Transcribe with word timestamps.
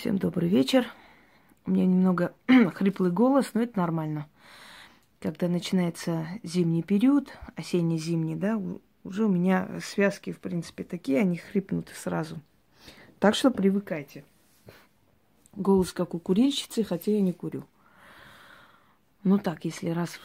Всем 0.00 0.16
добрый 0.16 0.48
вечер. 0.48 0.86
У 1.66 1.72
меня 1.72 1.84
немного 1.84 2.32
хриплый 2.74 3.12
голос, 3.12 3.50
но 3.52 3.60
это 3.60 3.78
нормально. 3.78 4.30
Когда 5.20 5.46
начинается 5.46 6.26
зимний 6.42 6.82
период, 6.82 7.28
осенне-зимний, 7.54 8.34
да, 8.34 8.58
уже 9.04 9.26
у 9.26 9.28
меня 9.28 9.68
связки, 9.84 10.32
в 10.32 10.38
принципе, 10.38 10.84
такие, 10.84 11.20
они 11.20 11.36
хрипнут 11.36 11.90
сразу. 11.90 12.40
Так 13.18 13.34
что 13.34 13.50
привыкайте. 13.50 14.24
Голос 15.54 15.92
как 15.92 16.14
у 16.14 16.18
курильщицы, 16.18 16.82
хотя 16.82 17.12
я 17.12 17.20
не 17.20 17.34
курю. 17.34 17.64
Ну 19.22 19.36
так, 19.36 19.66
если 19.66 19.90
раз 19.90 20.18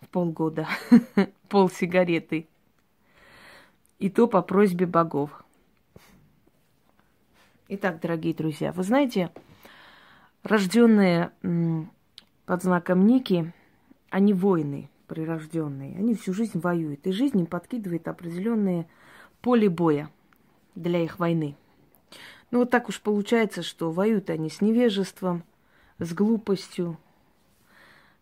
в 0.00 0.08
полгода, 0.08 0.66
пол 1.50 1.68
сигареты. 1.68 2.48
И 3.98 4.08
то 4.08 4.26
по 4.26 4.40
просьбе 4.40 4.86
богов. 4.86 5.44
Итак, 7.72 8.00
дорогие 8.00 8.34
друзья, 8.34 8.72
вы 8.72 8.82
знаете, 8.82 9.30
рожденные 10.42 11.30
под 12.44 12.64
знаком 12.64 13.06
Ники, 13.06 13.52
они 14.08 14.34
воины 14.34 14.90
прирожденные. 15.06 15.96
Они 15.96 16.16
всю 16.16 16.32
жизнь 16.32 16.58
воюют. 16.58 17.06
И 17.06 17.12
жизнь 17.12 17.38
им 17.38 17.46
подкидывает 17.46 18.08
определенные 18.08 18.88
поле 19.40 19.68
боя 19.68 20.10
для 20.74 21.04
их 21.04 21.20
войны. 21.20 21.54
Ну 22.50 22.58
вот 22.58 22.70
так 22.70 22.88
уж 22.88 23.00
получается, 23.00 23.62
что 23.62 23.92
воюют 23.92 24.30
они 24.30 24.50
с 24.50 24.60
невежеством, 24.60 25.44
с 26.00 26.12
глупостью, 26.12 26.98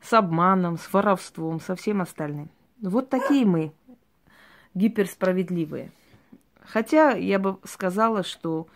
с 0.03 0.13
обманом, 0.13 0.77
с 0.77 0.93
воровством, 0.93 1.59
со 1.61 1.75
всем 1.75 2.03
остальным. 2.03 2.51
Вот 2.83 3.09
такие 3.09 3.47
мы, 3.47 3.73
гиперсправедливые. 4.75 5.91
Хотя 6.61 7.13
я 7.13 7.39
бы 7.39 7.57
сказала, 7.65 8.23
что 8.23 8.69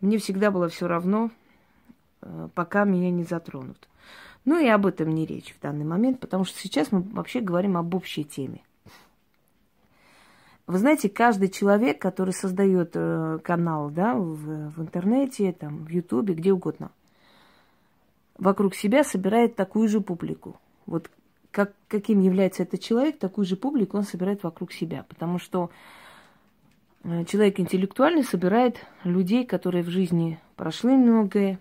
мне 0.00 0.18
всегда 0.18 0.50
было 0.50 0.68
все 0.68 0.86
равно, 0.86 1.30
э, 2.22 2.48
пока 2.54 2.84
меня 2.84 3.10
не 3.10 3.24
затронут. 3.24 3.88
Ну 4.44 4.58
и 4.58 4.68
об 4.68 4.86
этом 4.86 5.10
не 5.10 5.26
речь 5.26 5.54
в 5.54 5.60
данный 5.60 5.84
момент, 5.84 6.20
потому 6.20 6.44
что 6.44 6.58
сейчас 6.58 6.92
мы 6.92 7.00
вообще 7.00 7.40
говорим 7.40 7.76
об 7.76 7.94
общей 7.94 8.24
теме. 8.24 8.62
Вы 10.66 10.78
знаете, 10.78 11.08
каждый 11.08 11.48
человек, 11.48 12.00
который 12.00 12.32
создает 12.32 12.90
э, 12.94 13.38
канал 13.42 13.90
да, 13.90 14.14
в, 14.14 14.70
в 14.70 14.82
интернете, 14.82 15.52
там, 15.52 15.84
в 15.84 15.88
Ютубе, 15.88 16.34
где 16.34 16.52
угодно, 16.52 16.90
вокруг 18.36 18.74
себя 18.74 19.04
собирает 19.04 19.54
такую 19.54 19.88
же 19.88 20.00
публику. 20.00 20.60
Вот 20.86 21.10
как, 21.52 21.72
каким 21.88 22.20
является 22.20 22.64
этот 22.64 22.80
человек, 22.80 23.18
такую 23.18 23.44
же 23.44 23.56
публику 23.56 23.96
он 23.96 24.02
собирает 24.02 24.42
вокруг 24.42 24.72
себя. 24.72 25.04
Потому 25.08 25.38
что 25.38 25.70
человек 27.26 27.60
интеллектуальный 27.60 28.24
собирает 28.24 28.78
людей, 29.04 29.46
которые 29.46 29.84
в 29.84 29.88
жизни 29.88 30.40
прошли 30.56 30.96
многое, 30.96 31.60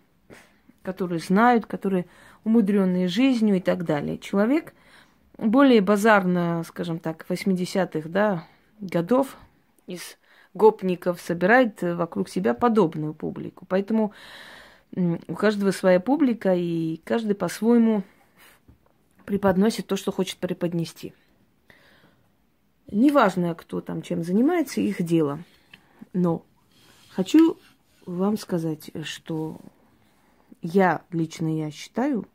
которые 0.81 1.19
знают, 1.19 1.65
которые 1.65 2.05
умудренные 2.43 3.07
жизнью 3.07 3.57
и 3.57 3.59
так 3.59 3.85
далее. 3.85 4.17
Человек 4.17 4.73
более 5.37 5.81
базарно, 5.81 6.63
скажем 6.67 6.99
так, 6.99 7.25
80-х 7.29 8.09
да, 8.09 8.47
годов 8.79 9.37
из 9.85 10.17
гопников 10.53 11.21
собирает 11.21 11.81
вокруг 11.81 12.30
себя 12.30 12.53
подобную 12.53 13.13
публику. 13.13 13.65
Поэтому 13.67 14.13
у 14.95 15.35
каждого 15.35 15.71
своя 15.71 15.99
публика, 15.99 16.55
и 16.55 17.02
каждый 17.03 17.35
по-своему 17.35 18.03
преподносит 19.25 19.87
то, 19.87 19.95
что 19.95 20.11
хочет 20.11 20.37
преподнести– 20.37 21.13
Неважно, 22.91 23.55
кто 23.55 23.81
там 23.81 24.02
чем 24.02 24.23
занимается, 24.23 24.80
их 24.80 25.02
дело. 25.03 25.39
Но 26.14 26.45
хочу 27.09 27.58
вам 28.05 28.38
сказать, 28.38 28.92
что 29.03 29.59
я, 30.61 31.02
лично 31.11 31.47
я 31.47 31.72
считаю, 31.72 32.27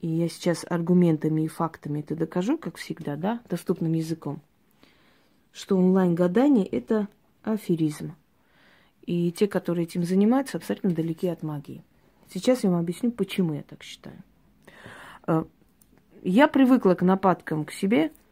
и 0.00 0.08
я 0.08 0.28
сейчас 0.28 0.66
аргументами 0.68 1.42
и 1.42 1.48
фактами 1.48 2.00
это 2.00 2.14
докажу, 2.14 2.58
как 2.58 2.76
всегда, 2.76 3.16
да, 3.16 3.40
доступным 3.48 3.94
языком, 3.94 4.42
что 5.50 5.78
онлайн-гадание– 5.78 6.66
это 6.66 7.08
аферизм. 7.42 8.14
И 9.06 9.32
те, 9.32 9.48
которые 9.48 9.84
этим 9.84 10.04
занимаются, 10.04 10.58
абсолютно 10.58 10.90
далеки 10.90 11.28
от 11.28 11.42
магии. 11.42 11.82
Сейчас 12.32 12.64
я 12.64 12.70
вам 12.70 12.80
объясню, 12.80 13.12
почему 13.12 13.54
я 13.54 13.62
так 13.62 13.82
считаю. 13.82 14.22
Э, 15.26 15.44
я 16.22 16.48
привыкла 16.48 16.94
к 16.94 17.02
нападкам 17.02 17.64
к 17.64 17.72
себе– 17.72 18.12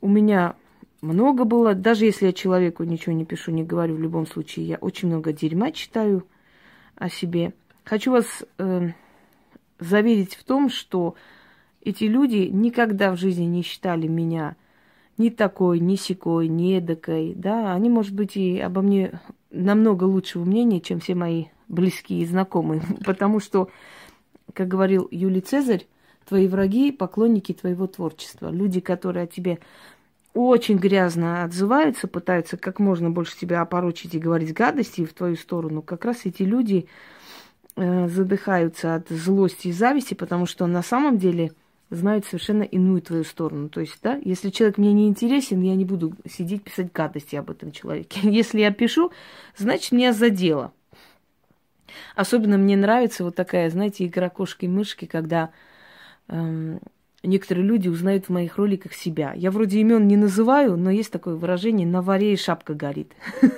у 0.00 0.08
меня 0.08 0.56
много 1.00 1.44
было, 1.44 1.74
даже 1.74 2.04
если 2.04 2.26
я 2.26 2.32
человеку 2.32 2.84
ничего 2.84 3.14
не 3.14 3.24
пишу, 3.24 3.52
не 3.52 3.64
говорю, 3.64 3.94
в 3.94 4.00
любом 4.00 4.26
случае 4.26 4.66
я 4.66 4.76
очень 4.76 5.08
много 5.08 5.32
дерьма 5.32 5.72
читаю 5.72 6.26
о 6.96 7.08
себе. 7.08 7.54
Хочу 7.84 8.12
вас 8.12 8.44
э, 8.58 8.90
заверить 9.78 10.34
в 10.34 10.44
том, 10.44 10.68
что 10.68 11.14
эти 11.82 12.04
люди 12.04 12.48
никогда 12.52 13.12
в 13.12 13.16
жизни 13.16 13.44
не 13.44 13.62
считали 13.62 14.06
меня 14.06 14.56
ни 15.16 15.30
такой, 15.30 15.80
ни 15.80 15.96
сякой, 15.96 16.48
ни 16.48 16.76
эдакой, 16.76 17.34
да, 17.34 17.72
они, 17.74 17.88
может 17.88 18.14
быть, 18.14 18.36
и 18.36 18.58
обо 18.58 18.82
мне 18.82 19.20
намного 19.50 20.04
лучшего 20.04 20.44
мнения, 20.44 20.80
чем 20.80 21.00
все 21.00 21.14
мои 21.14 21.46
близкие 21.68 22.20
и 22.20 22.26
знакомые, 22.26 22.82
потому 23.04 23.40
что, 23.40 23.70
как 24.52 24.68
говорил 24.68 25.08
Юлий 25.10 25.40
Цезарь, 25.40 25.86
твои 26.28 26.46
враги– 26.46 26.92
поклонники 26.92 27.52
твоего 27.52 27.86
творчества. 27.86 28.50
Люди, 28.50 28.80
которые 28.80 29.24
о 29.24 29.26
тебе 29.26 29.58
очень 30.34 30.76
грязно 30.76 31.44
отзываются, 31.44 32.06
пытаются 32.08 32.56
как 32.56 32.78
можно 32.78 33.10
больше 33.10 33.36
тебя 33.36 33.60
опорочить 33.60 34.14
и 34.14 34.18
говорить 34.18 34.52
гадости 34.52 35.04
в 35.04 35.12
твою 35.12 35.36
сторону, 35.36 35.82
как 35.82 36.04
раз 36.04 36.24
эти 36.24 36.42
люди 36.42 36.86
э, 37.76 38.08
задыхаются 38.08 38.94
от 38.94 39.08
злости 39.08 39.68
и 39.68 39.72
зависти, 39.72 40.14
потому 40.14 40.46
что 40.46 40.66
на 40.66 40.82
самом 40.82 41.18
деле 41.18 41.52
знают 41.90 42.24
совершенно 42.24 42.62
иную 42.62 43.02
твою 43.02 43.24
сторону. 43.24 43.68
То 43.68 43.80
есть, 43.80 43.98
да, 44.02 44.18
если 44.24 44.50
человек 44.50 44.78
мне 44.78 44.92
не 44.92 45.08
интересен, 45.08 45.60
я 45.62 45.74
не 45.74 45.84
буду 45.84 46.14
сидеть 46.28 46.62
писать 46.62 46.92
гадости 46.92 47.34
об 47.34 47.50
этом 47.50 47.72
человеке. 47.72 48.20
Если 48.30 48.60
я 48.60 48.70
пишу, 48.70 49.10
значит, 49.56 49.90
меня 49.92 50.12
задело. 50.12 50.72
Особенно 52.14 52.56
мне 52.56 52.76
нравится 52.76 53.24
вот 53.24 53.34
такая, 53.34 53.68
знаете, 53.70 54.06
игра 54.06 54.28
кошки-мышки, 54.28 55.06
когда 55.06 55.50
эм, 56.28 56.80
некоторые 57.22 57.66
люди 57.66 57.88
узнают 57.88 58.26
в 58.26 58.30
моих 58.30 58.56
роликах 58.56 58.94
себя. 58.94 59.32
Я 59.34 59.50
вроде 59.50 59.80
имен 59.80 60.06
не 60.06 60.16
называю, 60.16 60.76
но 60.76 60.90
есть 60.90 61.12
такое 61.12 61.34
выражение 61.34 61.86
«на 61.86 62.02
варе 62.02 62.32
и 62.32 62.36
шапка 62.36 62.74
горит». 62.74 63.12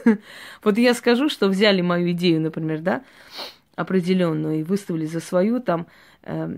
Вот 0.63 0.79
я 0.79 0.95
скажу, 0.95 1.29
что 1.29 1.49
взяли 1.49 1.81
мою 1.81 2.11
идею, 2.13 2.41
например, 2.41 2.81
да, 2.81 3.03
определенную 3.75 4.61
и 4.61 4.63
выставили 4.63 5.07
за 5.07 5.21
свою, 5.21 5.61
там, 5.61 5.87
э, 6.23 6.57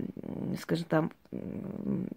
скажем, 0.61 0.85
там, 0.87 1.11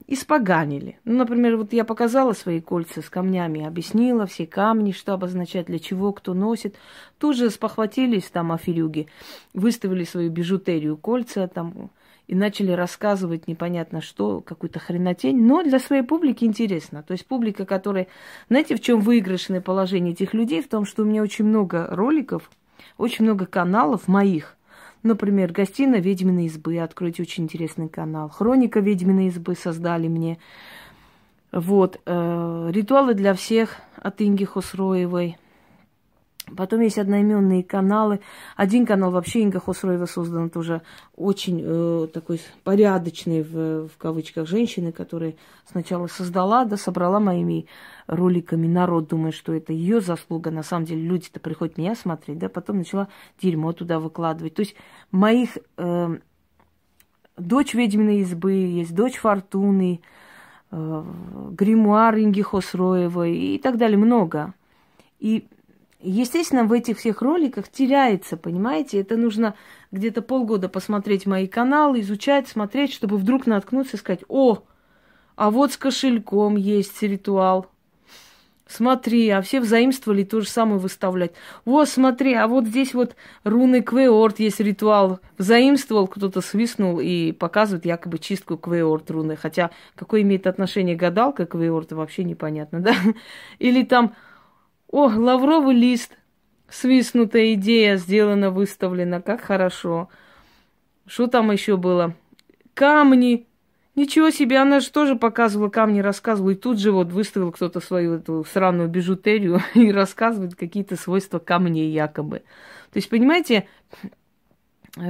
испоганили. 0.06 0.98
Ну, 1.04 1.16
например, 1.16 1.56
вот 1.56 1.72
я 1.72 1.84
показала 1.84 2.32
свои 2.32 2.60
кольца 2.60 3.02
с 3.02 3.08
камнями, 3.08 3.64
объяснила 3.64 4.26
все 4.26 4.46
камни, 4.46 4.92
что 4.92 5.14
обозначает, 5.14 5.66
для 5.66 5.78
чего, 5.78 6.12
кто 6.12 6.34
носит. 6.34 6.76
Тут 7.18 7.36
же 7.36 7.50
спохватились 7.50 8.24
там 8.24 8.52
аферюги, 8.52 9.08
выставили 9.54 10.04
свою 10.04 10.30
бижутерию, 10.30 10.96
кольца, 10.96 11.48
там, 11.48 11.90
и 12.28 12.34
начали 12.34 12.72
рассказывать 12.72 13.48
непонятно 13.48 14.02
что, 14.02 14.42
какую-то 14.42 14.78
хренотень, 14.78 15.42
но 15.44 15.62
для 15.62 15.78
своей 15.78 16.02
публики 16.02 16.44
интересно. 16.44 17.02
То 17.02 17.12
есть 17.12 17.26
публика, 17.26 17.64
которая... 17.64 18.06
Знаете, 18.50 18.76
в 18.76 18.80
чем 18.80 19.00
выигрышное 19.00 19.62
положение 19.62 20.12
этих 20.12 20.34
людей? 20.34 20.62
В 20.62 20.68
том, 20.68 20.84
что 20.84 21.02
у 21.02 21.06
меня 21.06 21.22
очень 21.22 21.46
много 21.46 21.88
роликов, 21.90 22.50
очень 22.98 23.24
много 23.24 23.46
каналов 23.46 24.08
моих. 24.08 24.56
Например, 25.02 25.52
«Гостиная 25.52 26.00
ведьминой 26.00 26.46
избы», 26.46 26.78
откройте 26.78 27.22
очень 27.22 27.44
интересный 27.44 27.88
канал. 27.88 28.28
«Хроника 28.28 28.80
ведьминой 28.80 29.28
избы» 29.28 29.54
создали 29.54 30.08
мне. 30.08 30.38
Вот. 31.50 31.98
Э, 32.04 32.70
«Ритуалы 32.70 33.14
для 33.14 33.32
всех» 33.32 33.76
от 33.96 34.20
Инги 34.20 34.44
Хосроевой– 34.44 35.38
Потом 36.56 36.80
есть 36.80 36.98
одноименные 36.98 37.62
каналы. 37.62 38.20
Один 38.56 38.86
канал 38.86 39.10
вообще 39.10 39.40
Инга 39.42 39.60
Хосроева 39.60 40.06
создан 40.06 40.50
тоже 40.50 40.82
очень 41.16 41.62
э, 41.64 42.08
такой 42.12 42.40
порядочный, 42.64 43.42
в, 43.42 43.88
в 43.88 43.96
кавычках, 43.98 44.48
женщины, 44.48 44.92
которая 44.92 45.34
сначала 45.70 46.06
создала, 46.06 46.64
да, 46.64 46.76
собрала 46.76 47.20
моими 47.20 47.66
роликами 48.06 48.66
народ, 48.66 49.08
думая, 49.08 49.32
что 49.32 49.52
это 49.52 49.72
ее 49.72 50.00
заслуга. 50.00 50.50
На 50.50 50.62
самом 50.62 50.86
деле 50.86 51.02
люди-то 51.02 51.40
приходят 51.40 51.78
меня 51.78 51.94
смотреть, 51.94 52.38
да, 52.38 52.48
потом 52.48 52.78
начала 52.78 53.08
дерьмо 53.40 53.72
туда 53.72 53.98
выкладывать. 54.00 54.54
То 54.54 54.60
есть 54.60 54.74
моих... 55.10 55.58
Э, 55.76 56.18
дочь 57.38 57.74
ведьминой 57.74 58.20
избы, 58.20 58.52
есть 58.52 58.94
дочь 58.94 59.16
Фортуны, 59.16 60.00
э, 60.70 61.04
гримуар 61.52 62.16
Инги 62.18 62.42
Хосроевой 62.42 63.36
и 63.36 63.58
так 63.58 63.78
далее, 63.78 63.98
много. 63.98 64.54
И 65.18 65.46
Естественно, 66.00 66.64
в 66.64 66.72
этих 66.72 66.98
всех 66.98 67.22
роликах 67.22 67.68
теряется, 67.68 68.36
понимаете? 68.36 69.00
Это 69.00 69.16
нужно 69.16 69.54
где-то 69.90 70.22
полгода 70.22 70.68
посмотреть 70.68 71.26
мои 71.26 71.48
каналы, 71.48 72.00
изучать, 72.00 72.46
смотреть, 72.46 72.92
чтобы 72.92 73.16
вдруг 73.16 73.46
наткнуться 73.46 73.96
и 73.96 74.00
сказать, 74.00 74.24
о, 74.28 74.58
а 75.34 75.50
вот 75.50 75.72
с 75.72 75.76
кошельком 75.76 76.56
есть 76.56 77.02
ритуал. 77.02 77.66
Смотри, 78.68 79.30
а 79.30 79.40
все 79.40 79.60
взаимствовали 79.60 80.24
то 80.24 80.42
же 80.42 80.48
самое 80.48 80.78
выставлять. 80.78 81.32
Вот, 81.64 81.88
смотри, 81.88 82.34
а 82.34 82.46
вот 82.46 82.66
здесь 82.66 82.92
вот 82.92 83.16
руны 83.42 83.80
Квеорт 83.80 84.40
есть 84.40 84.60
ритуал. 84.60 85.20
Взаимствовал, 85.38 86.06
кто-то 86.06 86.42
свистнул 86.42 87.00
и 87.00 87.32
показывает 87.32 87.86
якобы 87.86 88.18
чистку 88.18 88.58
Квеорт 88.58 89.10
руны. 89.10 89.36
Хотя 89.36 89.70
какое 89.94 90.20
имеет 90.20 90.46
отношение 90.46 90.96
гадалка 90.96 91.46
к 91.46 91.52
Квеорт, 91.52 91.92
вообще 91.92 92.24
непонятно, 92.24 92.80
да? 92.80 92.94
Или 93.58 93.84
там, 93.84 94.14
о, 94.88 95.06
лавровый 95.08 95.74
лист, 95.74 96.16
свистнутая 96.68 97.54
идея, 97.54 97.96
сделана, 97.96 98.50
выставлена, 98.50 99.20
как 99.20 99.40
хорошо. 99.40 100.08
Что 101.06 101.26
там 101.26 101.50
еще 101.50 101.76
было? 101.76 102.14
Камни, 102.74 103.48
Ничего 103.98 104.30
себе, 104.30 104.58
она 104.58 104.78
же 104.78 104.92
тоже 104.92 105.16
показывала 105.16 105.70
камни, 105.70 105.98
рассказывала. 105.98 106.52
И 106.52 106.54
тут 106.54 106.78
же 106.78 106.92
вот 106.92 107.10
выставил 107.10 107.50
кто-то 107.50 107.80
свою 107.80 108.14
эту 108.14 108.44
сраную 108.44 108.88
бижутерию 108.88 109.60
и 109.74 109.90
рассказывает 109.90 110.54
какие-то 110.54 110.94
свойства 110.94 111.40
камней 111.40 111.90
якобы. 111.90 112.44
То 112.92 112.96
есть, 112.98 113.10
понимаете, 113.10 113.66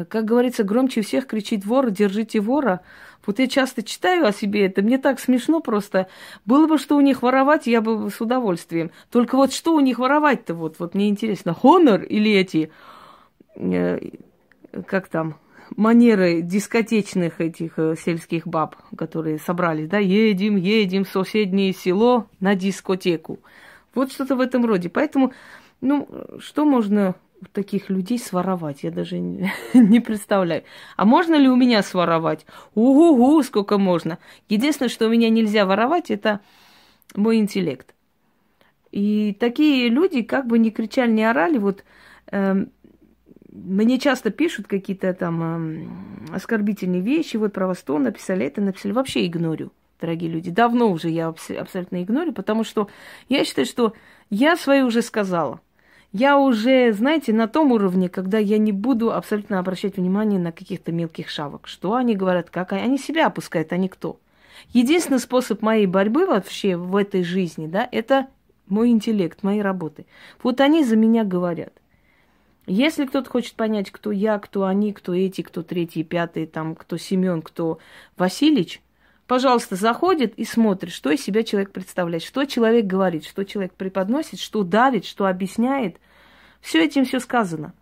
как 0.08 0.24
говорится, 0.24 0.64
громче 0.64 1.02
всех 1.02 1.26
кричит 1.26 1.66
вор, 1.66 1.90
держите 1.90 2.40
вора. 2.40 2.80
Вот 3.28 3.38
я 3.40 3.46
часто 3.46 3.82
читаю 3.82 4.26
о 4.26 4.32
себе 4.32 4.64
это, 4.64 4.80
мне 4.80 4.96
так 4.96 5.20
смешно 5.20 5.60
просто. 5.60 6.08
Было 6.46 6.66
бы 6.66 6.78
что 6.78 6.96
у 6.96 7.02
них 7.02 7.20
воровать, 7.20 7.66
я 7.66 7.82
бы 7.82 8.08
с 8.08 8.22
удовольствием. 8.22 8.90
Только 9.10 9.36
вот 9.36 9.52
что 9.52 9.74
у 9.74 9.80
них 9.80 9.98
воровать-то, 9.98 10.54
вот, 10.54 10.76
вот 10.78 10.94
мне 10.94 11.10
интересно, 11.10 11.52
хонор 11.52 12.00
или 12.04 12.32
эти, 12.32 12.72
э, 13.54 13.98
как 14.86 15.08
там, 15.08 15.36
манеры 15.76 16.40
дискотечных 16.40 17.42
этих 17.42 17.78
э, 17.78 17.96
сельских 18.02 18.46
баб, 18.46 18.76
которые 18.96 19.38
собрались, 19.38 19.88
да, 19.88 19.98
едем, 19.98 20.56
едем 20.56 21.04
в 21.04 21.10
соседнее 21.10 21.74
село 21.74 22.28
на 22.40 22.54
дискотеку. 22.54 23.40
Вот 23.94 24.10
что-то 24.10 24.36
в 24.36 24.40
этом 24.40 24.64
роде. 24.64 24.88
Поэтому, 24.88 25.34
ну, 25.82 26.08
что 26.38 26.64
можно 26.64 27.14
таких 27.52 27.90
людей 27.90 28.18
своровать? 28.18 28.82
Я 28.82 28.90
даже 28.90 29.18
не, 29.74 30.00
представляю. 30.00 30.64
А 30.96 31.04
можно 31.04 31.34
ли 31.34 31.48
у 31.48 31.56
меня 31.56 31.82
своровать? 31.82 32.46
Угу-гу, 32.74 33.42
сколько 33.42 33.78
можно. 33.78 34.18
Единственное, 34.48 34.88
что 34.88 35.06
у 35.06 35.10
меня 35.10 35.30
нельзя 35.30 35.66
воровать, 35.66 36.10
это 36.10 36.40
мой 37.14 37.36
интеллект. 37.36 37.94
И 38.90 39.36
такие 39.38 39.88
люди, 39.88 40.22
как 40.22 40.46
бы 40.46 40.58
ни 40.58 40.70
кричали, 40.70 41.12
ни 41.12 41.22
орали, 41.22 41.58
вот 41.58 41.84
эм, 42.30 42.70
мне 43.50 43.98
часто 43.98 44.30
пишут 44.30 44.66
какие-то 44.66 45.12
там 45.14 45.42
э, 46.30 46.34
оскорбительные 46.34 47.00
вещи, 47.00 47.36
вот 47.36 47.52
про 47.52 47.66
вас 47.66 47.78
то 47.78 47.98
написали, 47.98 48.46
это 48.46 48.60
написали. 48.60 48.92
Вообще 48.92 49.26
игнорю, 49.26 49.72
дорогие 50.00 50.30
люди. 50.30 50.50
Давно 50.50 50.90
уже 50.90 51.08
я 51.10 51.28
абсолютно 51.28 52.02
игнорю, 52.02 52.32
потому 52.32 52.64
что 52.64 52.88
я 53.28 53.44
считаю, 53.44 53.66
что 53.66 53.94
я 54.30 54.56
свое 54.56 54.84
уже 54.84 55.02
сказала. 55.02 55.60
Я 56.12 56.38
уже, 56.38 56.92
знаете, 56.92 57.34
на 57.34 57.48
том 57.48 57.70
уровне, 57.72 58.08
когда 58.08 58.38
я 58.38 58.56
не 58.56 58.72
буду 58.72 59.12
абсолютно 59.12 59.58
обращать 59.58 59.96
внимание 59.98 60.40
на 60.40 60.52
каких-то 60.52 60.90
мелких 60.90 61.28
шавок. 61.28 61.68
Что 61.68 61.94
они 61.94 62.16
говорят, 62.16 62.48
как 62.48 62.72
они, 62.72 62.82
они 62.82 62.98
себя 62.98 63.26
опускают, 63.26 63.72
они 63.72 63.88
кто. 63.88 64.18
Единственный 64.72 65.20
способ 65.20 65.60
моей 65.60 65.86
борьбы 65.86 66.26
вообще 66.26 66.76
в 66.76 66.96
этой 66.96 67.22
жизни, 67.22 67.66
да, 67.66 67.86
это 67.92 68.26
мой 68.68 68.88
интеллект, 68.90 69.42
мои 69.42 69.60
работы. 69.60 70.06
Вот 70.42 70.60
они 70.60 70.82
за 70.82 70.96
меня 70.96 71.24
говорят. 71.24 71.72
Если 72.66 73.06
кто-то 73.06 73.30
хочет 73.30 73.54
понять, 73.54 73.90
кто 73.90 74.10
я, 74.10 74.38
кто 74.38 74.64
они, 74.64 74.92
кто 74.92 75.14
эти, 75.14 75.42
кто 75.42 75.62
третий, 75.62 76.04
пятый, 76.04 76.46
там, 76.46 76.74
кто 76.74 76.98
Семен, 76.98 77.40
кто 77.40 77.78
Васильевич, 78.16 78.82
пожалуйста, 79.28 79.76
заходит 79.76 80.34
и 80.36 80.44
смотрит, 80.44 80.92
что 80.92 81.10
из 81.10 81.22
себя 81.22 81.44
человек 81.44 81.70
представляет, 81.70 82.24
что 82.24 82.44
человек 82.46 82.86
говорит, 82.86 83.24
что 83.24 83.44
человек 83.44 83.74
преподносит, 83.74 84.40
что 84.40 84.64
давит, 84.64 85.04
что 85.04 85.26
объясняет. 85.26 86.00
Все 86.60 86.84
этим 86.84 87.04
все 87.04 87.20
сказано. 87.20 87.72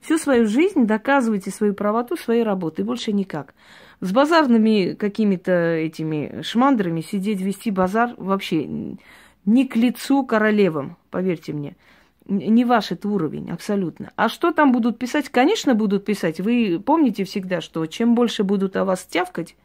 Всю 0.00 0.16
свою 0.16 0.46
жизнь 0.46 0.86
доказывайте 0.86 1.50
свою 1.50 1.74
правоту 1.74 2.16
своей 2.16 2.42
работы, 2.42 2.82
больше 2.82 3.12
никак. 3.12 3.54
С 4.00 4.12
базарными 4.12 4.94
какими-то 4.94 5.52
этими 5.52 6.40
шмандрами 6.42 7.02
сидеть, 7.02 7.40
вести 7.40 7.70
базар 7.70 8.14
вообще 8.16 8.66
не 9.44 9.66
к 9.68 9.76
лицу 9.76 10.24
королевам, 10.24 10.96
поверьте 11.10 11.52
мне 11.52 11.76
не 12.26 12.64
ваш 12.64 12.92
это 12.92 13.08
уровень, 13.08 13.50
абсолютно. 13.50 14.12
А 14.14 14.28
что 14.28 14.52
там 14.52 14.70
будут 14.70 14.96
писать? 14.96 15.28
Конечно, 15.28 15.74
будут 15.74 16.04
писать. 16.04 16.40
Вы 16.40 16.80
помните 16.84 17.24
всегда, 17.24 17.60
что 17.60 17.84
чем 17.86 18.14
больше 18.14 18.44
будут 18.44 18.76
о 18.76 18.84
вас 18.84 19.04
тявкать, 19.04 19.56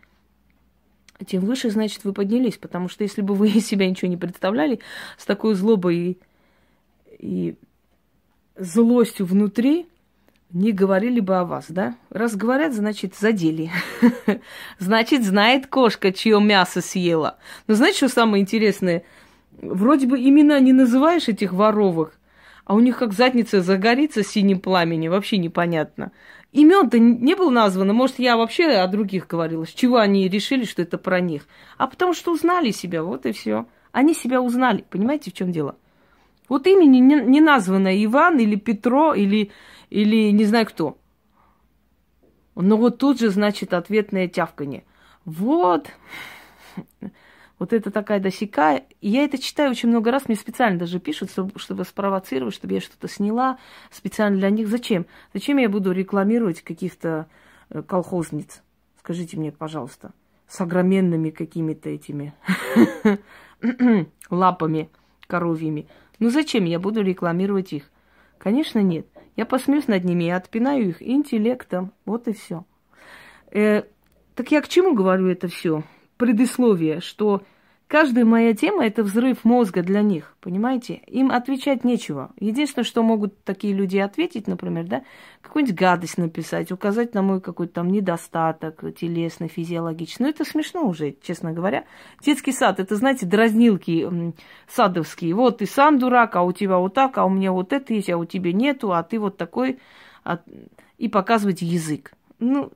тем 1.26 1.46
выше, 1.46 1.70
значит, 1.70 2.04
вы 2.04 2.14
поднялись. 2.14 2.58
Потому 2.58 2.90
что 2.90 3.04
если 3.04 3.22
бы 3.22 3.34
вы 3.34 3.50
из 3.56 3.66
себя 3.66 3.90
ничего 3.90 4.10
не 4.10 4.18
представляли, 4.18 4.80
с 5.18 5.26
такой 5.26 5.56
злобой 5.56 5.96
и, 5.96 6.18
и 7.20 7.56
злостью 8.58 9.26
внутри, 9.26 9.88
не 10.52 10.72
говорили 10.72 11.20
бы 11.20 11.38
о 11.38 11.46
вас, 11.46 11.66
да? 11.68 11.96
Раз 12.10 12.36
говорят, 12.36 12.74
значит, 12.74 13.16
задели. 13.16 13.70
значит, 14.80 15.24
знает 15.24 15.68
кошка, 15.68 16.14
чье 16.14 16.40
мясо 16.40 16.82
съела. 16.82 17.38
Но 17.68 17.76
знаете, 17.76 17.98
что 17.98 18.10
самое 18.10 18.42
интересное? 18.42 19.04
Вроде 19.52 20.08
бы 20.08 20.20
имена 20.20 20.60
не 20.60 20.72
называешь 20.72 21.28
этих 21.28 21.52
воровых, 21.52 22.14
а 22.64 22.76
у 22.76 22.80
них 22.80 22.98
как 22.98 23.14
задница 23.14 23.62
загорится 23.62 24.24
синим 24.24 24.60
пламенем, 24.60 25.12
вообще 25.12 25.38
непонятно. 25.38 26.12
Имен-то 26.54 26.98
не 26.98 27.36
было 27.36 27.50
названо, 27.50 27.94
может, 27.94 28.20
я 28.20 28.38
вообще 28.38 28.68
о 28.68 28.88
других 28.88 29.28
говорила. 29.28 29.66
С 29.66 29.70
чего 29.70 29.98
они 29.98 30.28
решили, 30.28 30.64
что 30.66 30.82
это 30.82 30.98
про 30.98 31.20
них? 31.20 31.48
А 31.78 31.88
потому 31.88 32.14
что 32.14 32.32
узнали 32.32 32.72
себя, 32.72 33.04
вот 33.04 33.26
и 33.26 33.32
все. 33.32 33.66
Они 33.92 34.14
себя 34.14 34.42
узнали, 34.42 34.86
понимаете, 34.90 35.32
в 35.32 35.34
чем 35.34 35.52
дело? 35.52 35.76
Вот 36.50 36.66
имени 36.66 37.00
не, 37.00 37.16
не 37.16 37.42
названо 37.42 38.04
Иван 38.04 38.40
или 38.40 38.56
Петро 38.56 39.14
или, 39.14 39.52
или 39.90 40.32
не 40.32 40.46
знаю 40.46 40.66
кто. 40.66 40.98
Но 42.56 42.78
вот 42.78 42.98
тут 42.98 43.20
же, 43.20 43.30
значит, 43.30 43.74
ответное 43.74 44.28
тявканье. 44.28 44.84
Вот. 45.26 45.88
Вот 47.60 47.74
это 47.74 47.90
такая 47.90 48.20
досека. 48.20 48.84
Я 49.02 49.24
это 49.24 49.38
читаю 49.40 49.72
очень 49.72 49.90
много 49.90 50.12
раз, 50.12 50.28
мне 50.28 50.38
специально 50.38 50.78
даже 50.78 51.00
пишут, 51.00 51.32
чтобы 51.56 51.86
спровоцировать, 51.86 52.54
чтобы 52.54 52.76
я 52.76 52.82
что-то 52.82 53.08
сняла 53.08 53.58
специально 53.90 54.38
для 54.38 54.50
них. 54.50 54.68
Зачем? 54.68 55.08
Зачем 55.34 55.58
я 55.58 55.68
буду 55.68 55.92
рекламировать 55.92 56.62
каких-то 56.62 57.28
э, 57.70 57.82
колхозниц? 57.82 58.62
Скажите 59.00 59.38
мне, 59.38 59.52
пожалуйста, 59.52 60.12
с 60.48 60.62
огроменными 60.62 61.32
какими-то 61.32 61.90
этими 61.90 62.34
лапами 64.30 64.90
коровьими. 65.26 65.88
Ну 66.20 66.30
зачем 66.30 66.66
я 66.66 66.80
буду 66.80 67.02
рекламировать 67.02 67.74
их? 67.74 67.90
Конечно, 68.38 68.80
нет. 68.80 69.08
Я 69.36 69.46
посмеюсь 69.46 69.88
над 69.88 70.04
ними 70.04 70.26
и 70.26 70.30
отпинаю 70.30 70.90
их 70.90 71.02
интеллектом. 71.02 71.92
Вот 72.06 72.28
и 72.28 72.34
все. 72.34 72.66
Э, 73.52 73.84
так 74.36 74.52
я 74.52 74.62
к 74.62 74.68
чему 74.68 74.94
говорю 74.94 75.28
это 75.28 75.48
все? 75.48 75.84
Предисловие, 76.18 77.00
что 77.00 77.44
каждая 77.88 78.26
моя 78.26 78.54
тема– 78.54 78.86
это 78.88 79.04
взрыв 79.04 79.46
мозга 79.46 79.82
для 79.82 80.02
них, 80.02 80.36
понимаете? 80.42 80.96
Им 81.08 81.32
отвечать 81.32 81.84
нечего. 81.84 82.32
Единственное, 82.40 82.84
что 82.84 83.02
могут 83.04 83.42
такие 83.44 83.74
люди 83.74 83.98
ответить, 83.98 84.48
например, 84.48 84.86
да, 84.86 85.04
какую-нибудь 85.42 85.78
гадость 85.78 86.18
написать, 86.18 86.72
указать 86.72 87.14
на 87.14 87.22
мой 87.22 87.40
какой-то 87.40 87.76
там 87.76 87.90
недостаток 87.90 88.84
телесный, 88.96 89.48
физиологичный. 89.48 90.26
Ну, 90.26 90.30
это 90.32 90.44
смешно 90.44 90.86
уже, 90.86 91.16
честно 91.22 91.54
говоря. 91.54 91.86
Детский 92.22 92.52
сад– 92.52 92.80
это, 92.82 92.96
знаете, 92.96 93.26
дразнилки 93.26 94.34
садовские. 94.68 95.34
Вот 95.34 95.60
ты 95.60 95.66
сам 95.66 96.00
дурак, 96.00 96.36
а 96.36 96.44
у 96.44 96.52
тебя 96.52 96.78
вот 96.78 96.94
так, 96.94 97.18
а 97.18 97.26
у 97.26 97.30
меня 97.30 97.54
вот 97.54 97.72
это 97.72 97.94
есть, 97.94 98.10
а 98.10 98.18
у 98.18 98.26
тебя 98.26 98.52
нету, 98.52 98.92
а 98.92 99.04
ты 99.04 99.20
вот 99.20 99.38
такой. 99.38 99.80
А... 100.24 100.40
И 100.98 101.10
показывать 101.10 101.62
язык. 101.62 102.14
Ну, 102.40 102.72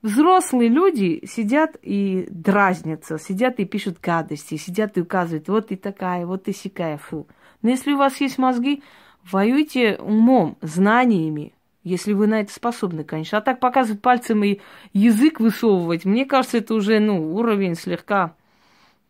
Взрослые 0.00 0.68
люди 0.68 1.26
сидят 1.26 1.76
и 1.82 2.28
дразнятся, 2.30 3.18
сидят 3.18 3.58
и 3.58 3.64
пишут 3.64 3.98
гадости, 4.00 4.56
сидят 4.56 4.96
и 4.96 5.00
указывают, 5.00 5.48
вот 5.48 5.68
ты 5.68 5.76
такая, 5.76 6.24
вот 6.24 6.44
ты 6.44 6.52
сякая, 6.52 6.98
фу. 6.98 7.26
Но 7.62 7.70
если 7.70 7.92
у 7.92 7.96
вас 7.96 8.20
есть 8.20 8.38
мозги, 8.38 8.84
воюйте 9.24 9.96
умом, 9.96 10.56
знаниями, 10.62 11.52
если 11.82 12.12
вы 12.12 12.28
на 12.28 12.40
это 12.40 12.52
способны, 12.52 13.02
конечно. 13.02 13.38
А 13.38 13.40
так 13.40 13.58
показывать 13.58 14.00
пальцем 14.00 14.44
и 14.44 14.60
язык 14.92 15.40
высовывать, 15.40 16.04
мне 16.04 16.26
кажется, 16.26 16.58
это 16.58 16.74
уже, 16.74 17.00
ну, 17.00 17.34
уровень 17.34 17.74
слегка 17.74 18.34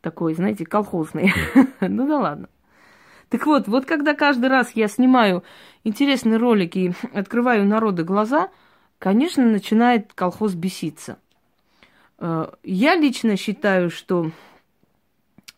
такой, 0.00 0.32
знаете, 0.32 0.64
колхозный. 0.64 1.34
ну 1.80 2.06
да 2.06 2.18
ладно. 2.18 2.48
Так 3.28 3.44
вот, 3.44 3.68
вот 3.68 3.84
когда 3.84 4.14
каждый 4.14 4.48
раз 4.48 4.70
я 4.74 4.88
снимаю 4.88 5.44
интересные 5.84 6.38
ролики 6.38 6.78
и 6.78 6.92
открываю 7.12 7.66
народу 7.66 8.06
глаза– 8.06 8.48
конечно, 8.98 9.44
начинает 9.44 10.12
колхоз 10.12 10.54
беситься. 10.54 11.18
Э, 12.18 12.50
я 12.62 12.96
лично 12.96 13.36
считаю, 13.36 13.90
что 13.90 14.30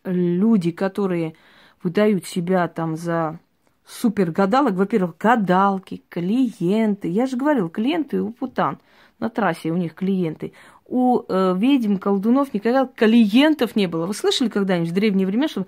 люди, 0.03 0.71
которые 0.71 1.35
выдают 1.83 2.25
себя 2.25 2.67
там 2.67 2.95
за 2.95 3.39
супер 3.85 4.31
гадалок, 4.31 4.73
во-первых, 4.73 5.17
гадалки, 5.17 6.01
клиенты. 6.09 7.07
Я 7.07 7.25
же 7.25 7.37
говорил, 7.37 7.69
клиенты 7.69 8.21
у 8.21 8.31
путан. 8.31 8.79
На 9.19 9.29
трассе 9.29 9.71
у 9.71 9.77
них 9.77 9.93
клиенты. 9.93 10.53
У 10.85 11.21
э, 11.27 11.55
ведьм, 11.57 11.97
колдунов 11.97 12.53
никогда 12.53 12.85
клиентов 12.87 13.75
не 13.75 13.87
было. 13.87 14.07
Вы 14.07 14.13
слышали 14.13 14.49
когда-нибудь 14.49 14.89
в 14.89 14.93
древние 14.93 15.27
времена, 15.27 15.47
что 15.47 15.67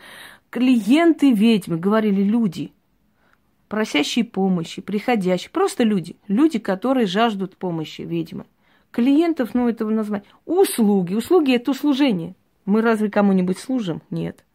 клиенты 0.49 1.31
ведьмы, 1.31 1.77
говорили 1.77 2.23
люди, 2.23 2.71
просящие 3.73 4.23
помощи, 4.23 4.83
приходящие, 4.83 5.49
просто 5.49 5.83
люди, 5.83 6.15
люди, 6.27 6.59
которые 6.59 7.07
жаждут 7.07 7.57
помощи 7.57 8.03
ведьмы. 8.03 8.45
Клиентов, 8.91 9.55
ну, 9.55 9.67
этого 9.67 9.89
назвать. 9.89 10.25
Услуги. 10.45 11.15
Услуги– 11.15 11.55
это 11.55 11.71
услужение. 11.71 12.35
Мы 12.65 12.83
разве 12.83 13.09
кому-нибудь 13.09 13.57
служим? 13.57 14.03
Нет. 14.11 14.45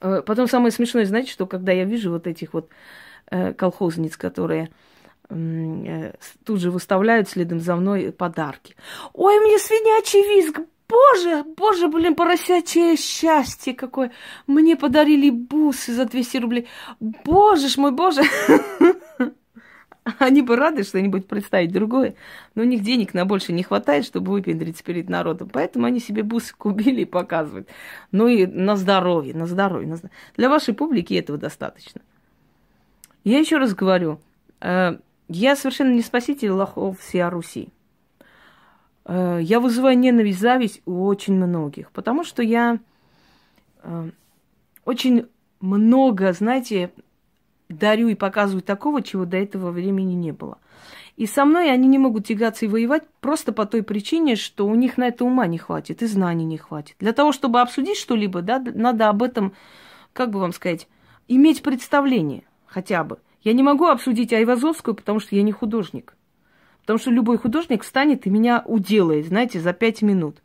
Э, 0.00 0.22
потом 0.24 0.48
самое 0.48 0.72
смешное, 0.72 1.04
знаете, 1.04 1.30
что 1.30 1.46
когда 1.46 1.72
я 1.72 1.84
вижу 1.84 2.10
вот 2.10 2.26
этих 2.26 2.54
вот 2.54 2.70
э, 3.30 3.52
колхозниц, 3.52 4.16
которые 4.16 4.70
э, 5.28 6.14
тут 6.46 6.58
же 6.58 6.70
выставляют 6.70 7.28
следом 7.28 7.60
за 7.60 7.76
мной 7.76 8.12
подарки. 8.12 8.76
Ой, 9.12 9.38
мне 9.40 9.58
свинячий 9.58 10.22
визг, 10.36 10.60
Боже, 10.92 11.44
боже, 11.56 11.88
блин, 11.88 12.14
поросячее 12.14 12.96
счастье 12.96 13.72
какое. 13.72 14.12
Мне 14.46 14.76
подарили 14.76 15.30
бусы 15.30 15.94
за 15.94 16.04
200 16.04 16.36
рублей. 16.36 16.68
Боже 17.00 17.68
ж 17.68 17.78
мой, 17.78 17.92
боже. 17.92 18.22
Они 20.18 20.42
бы 20.42 20.56
рады 20.56 20.82
что-нибудь 20.82 21.28
представить 21.28 21.72
другое, 21.72 22.16
но 22.54 22.62
у 22.62 22.66
них 22.66 22.82
денег 22.82 23.14
на 23.14 23.24
больше 23.24 23.52
не 23.52 23.62
хватает, 23.62 24.04
чтобы 24.04 24.32
выпендриться 24.32 24.84
перед 24.84 25.08
народом. 25.08 25.48
Поэтому 25.48 25.86
они 25.86 25.98
себе 25.98 26.24
бусы 26.24 26.54
купили 26.58 27.02
и 27.02 27.06
показывают. 27.06 27.68
Ну 28.10 28.28
и 28.28 28.44
на 28.46 28.76
здоровье, 28.76 29.32
на 29.32 29.46
здоровье. 29.46 29.88
На 29.88 29.96
здоровье. 29.96 30.16
Для 30.36 30.50
вашей 30.50 30.74
публики 30.74 31.14
этого 31.14 31.38
достаточно. 31.38 32.02
Я 33.24 33.38
еще 33.38 33.56
раз 33.56 33.74
говорю, 33.74 34.20
э, 34.60 34.98
я 35.28 35.56
совершенно 35.56 35.94
не 35.94 36.02
спаситель 36.02 36.50
лохов 36.50 36.98
всей 37.00 37.26
Руси. 37.28 37.68
Э, 39.04 39.38
я 39.40 39.60
вызываю 39.60 39.98
ненависть, 39.98 40.40
зависть 40.40 40.82
у 40.86 41.06
очень 41.06 41.34
многих, 41.34 41.90
потому 41.92 42.24
что 42.24 42.42
я 42.42 42.78
э, 43.82 44.10
очень 44.84 45.26
много, 45.60 46.32
знаете, 46.32 46.90
дарю 47.68 48.08
и 48.08 48.14
показываю 48.14 48.62
такого, 48.62 49.02
чего 49.02 49.24
до 49.24 49.36
этого 49.36 49.70
времени 49.70 50.14
не 50.14 50.32
было. 50.32 50.58
И 51.16 51.26
со 51.26 51.44
мной 51.44 51.70
они 51.70 51.88
не 51.88 51.98
могут 51.98 52.26
тягаться 52.26 52.64
и 52.64 52.68
воевать 52.68 53.04
просто 53.20 53.52
по 53.52 53.66
той 53.66 53.82
причине, 53.82 54.34
что 54.34 54.66
у 54.66 54.74
них 54.74 54.96
на 54.96 55.08
это 55.08 55.24
ума 55.24 55.46
не 55.46 55.58
хватит 55.58 56.02
и 56.02 56.06
знаний 56.06 56.44
не 56.44 56.56
хватит. 56.56 56.96
Для 56.98 57.12
того, 57.12 57.32
чтобы 57.32 57.60
обсудить 57.60 57.98
что-либо, 57.98 58.40
да, 58.40 58.58
надо 58.58 59.08
об 59.08 59.22
этом, 59.22 59.52
как 60.14 60.30
бы 60.30 60.40
вам 60.40 60.52
сказать, 60.52 60.88
иметь 61.28 61.62
представление 61.62 62.44
хотя 62.66 63.04
бы. 63.04 63.18
Я 63.42 63.52
не 63.52 63.62
могу 63.62 63.86
обсудить 63.86 64.32
Айвазовскую, 64.32 64.94
потому 64.94 65.20
что 65.20 65.36
я 65.36 65.42
не 65.42 65.52
художник. 65.52 66.16
Потому 66.82 66.98
что 66.98 67.10
любой 67.10 67.38
художник 67.38 67.84
встанет 67.84 68.26
и 68.26 68.30
меня 68.30 68.62
уделает, 68.66 69.26
знаете, 69.26 69.60
за 69.60 69.72
пять 69.72 70.02
минут. 70.02 70.42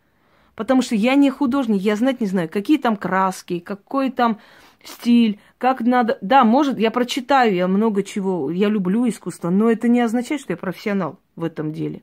Потому 0.56 0.82
что 0.82 0.96
я 0.96 1.16
не 1.16 1.30
художник, 1.30 1.82
я 1.82 1.96
знать 1.96 2.22
не 2.22 2.28
знаю, 2.28 2.50
какие 2.50 2.78
там 2.78 2.96
краски, 2.96 3.60
какой 3.60 4.10
там 4.10 4.40
стиль, 4.84 5.40
как 5.58 5.82
надо... 5.82 6.18
Да, 6.22 6.44
может, 6.44 6.80
я 6.80 6.92
прочитаю, 6.92 7.54
я 7.54 7.68
много 7.68 8.04
чего, 8.04 8.50
я 8.50 8.70
люблю 8.70 9.08
искусство, 9.08 9.50
но 9.50 9.70
это 9.70 9.88
не 9.88 10.02
означает, 10.02 10.42
что 10.42 10.54
я 10.54 10.58
профессионал 10.58 11.20
в 11.36 11.44
этом 11.44 11.74
деле. 11.74 12.02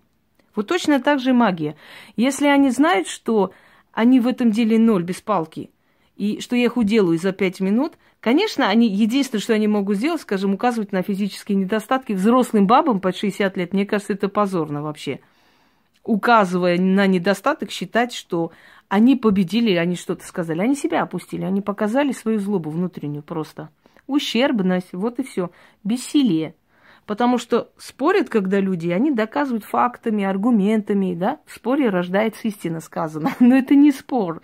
Вот 0.55 0.69
точно 0.69 1.01
так 1.01 1.19
же 1.19 1.33
магия. 1.33 1.77
Если 2.17 2.47
они 2.47 2.71
знают, 2.71 3.09
что 3.09 3.53
они 3.93 4.21
в 4.21 4.27
этом 4.27 4.51
деле 4.51 4.79
ноль 4.79 5.03
без 5.03 5.21
палки, 5.21 5.71
и 6.17 6.41
что 6.41 6.55
я 6.55 6.65
их 6.65 6.77
уделаю 6.77 7.19
за 7.19 7.33
пять 7.33 7.61
минут, 7.61 7.95
конечно, 8.25 8.71
они 8.71 8.89
единственное, 8.89 9.43
что 9.43 9.53
они 9.53 9.69
могут 9.69 9.99
сделать, 9.99 10.23
скажем, 10.23 10.55
указывать 10.55 10.93
на 10.93 11.03
физические 11.03 11.59
недостатки 11.59 12.15
взрослым 12.15 12.67
бабам 12.67 12.99
под 12.99 13.15
60 13.15 13.55
лет. 13.59 13.75
Мне 13.75 13.85
кажется, 13.85 14.15
это 14.15 14.31
позорно 14.31 14.83
вообще. 14.83 15.21
Указывая 16.05 16.79
на 16.79 17.07
недостаток, 17.07 17.71
считать, 17.71 18.15
что 18.15 18.51
они 18.89 19.15
победили, 19.15 19.75
они 19.75 19.95
что-то 19.95 20.27
сказали. 20.27 20.63
Они 20.63 20.75
себя 20.75 21.03
опустили, 21.03 21.45
они 21.45 21.61
показали 21.61 22.13
свою 22.13 22.39
злобу 22.39 22.71
внутреннюю 22.71 23.23
просто. 23.23 23.69
Ущербность, 24.07 24.95
вот 24.95 25.19
и 25.19 25.23
все. 25.23 25.51
Бессилие. 25.85 26.55
Потому 27.05 27.37
что 27.37 27.73
спорят, 27.77 28.31
когда 28.31 28.59
люди, 28.59 28.89
они 28.89 29.11
доказывают 29.11 29.65
фактами, 29.65 30.25
аргументами, 30.25 31.15
да? 31.15 31.41
В 31.45 31.55
споре 31.55 31.91
рождается 31.91 32.49
истина, 32.49 32.81
сказано. 32.81 33.33
Но 33.39 33.55
это 33.55 33.75
не 33.75 33.93
спор. 33.93 34.41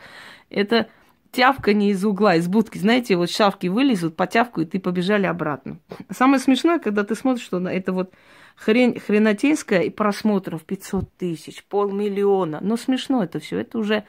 Это 0.50 0.90
тявка 1.32 1.72
не 1.74 1.90
из 1.90 2.04
угла, 2.04 2.36
из 2.36 2.48
будки. 2.48 2.78
Знаете, 2.78 3.16
вот 3.16 3.30
шавки 3.30 3.66
вылезут, 3.68 4.16
потявкают 4.16 4.74
и 4.74 4.78
побежали 4.78 5.26
обратно. 5.26 5.78
Самое 6.10 6.40
смешное, 6.40 6.78
когда 6.78 7.04
ты 7.04 7.14
смотришь, 7.14 7.44
что 7.44 7.58
это 7.68 7.92
вот 7.92 8.12
хрень, 8.56 8.98
хренотенская 8.98 9.82
и 9.82 9.90
просмотров 9.90 10.64
500 10.64 11.12
тысяч, 11.16 11.64
полмиллиона. 11.64 12.58
Но 12.60 12.76
смешно 12.76 13.22
это 13.22 13.38
все. 13.38 13.58
Это 13.58 13.78
уже 13.78 14.04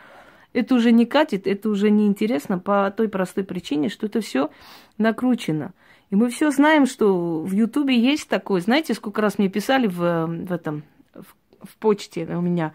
это 0.54 0.76
уже 0.76 0.92
не 0.92 1.06
катит, 1.06 1.48
это 1.48 1.70
уже 1.70 1.90
не 1.90 2.08
интересно 2.08 2.60
по 2.60 2.92
той 2.92 3.08
простой 3.08 3.44
причине, 3.44 3.90
что 3.90 4.08
это 4.08 4.20
все 4.20 4.52
накручено. 4.98 5.74
И 6.10 6.16
мы 6.16 6.30
все 6.30 6.52
знаем, 6.52 6.86
что 6.86 7.42
в 7.42 7.52
Ютубе 7.54 7.98
есть 7.98 8.28
такое. 8.28 8.60
Знаете, 8.60 8.94
сколько 8.94 9.22
раз 9.22 9.38
мне 9.38 9.48
писали 9.48 9.88
в, 9.88 10.26
в 10.26 10.52
этом 10.52 10.84
в, 11.14 11.26
в 11.66 11.78
почте 11.78 12.26
у 12.26 12.42
меня. 12.42 12.74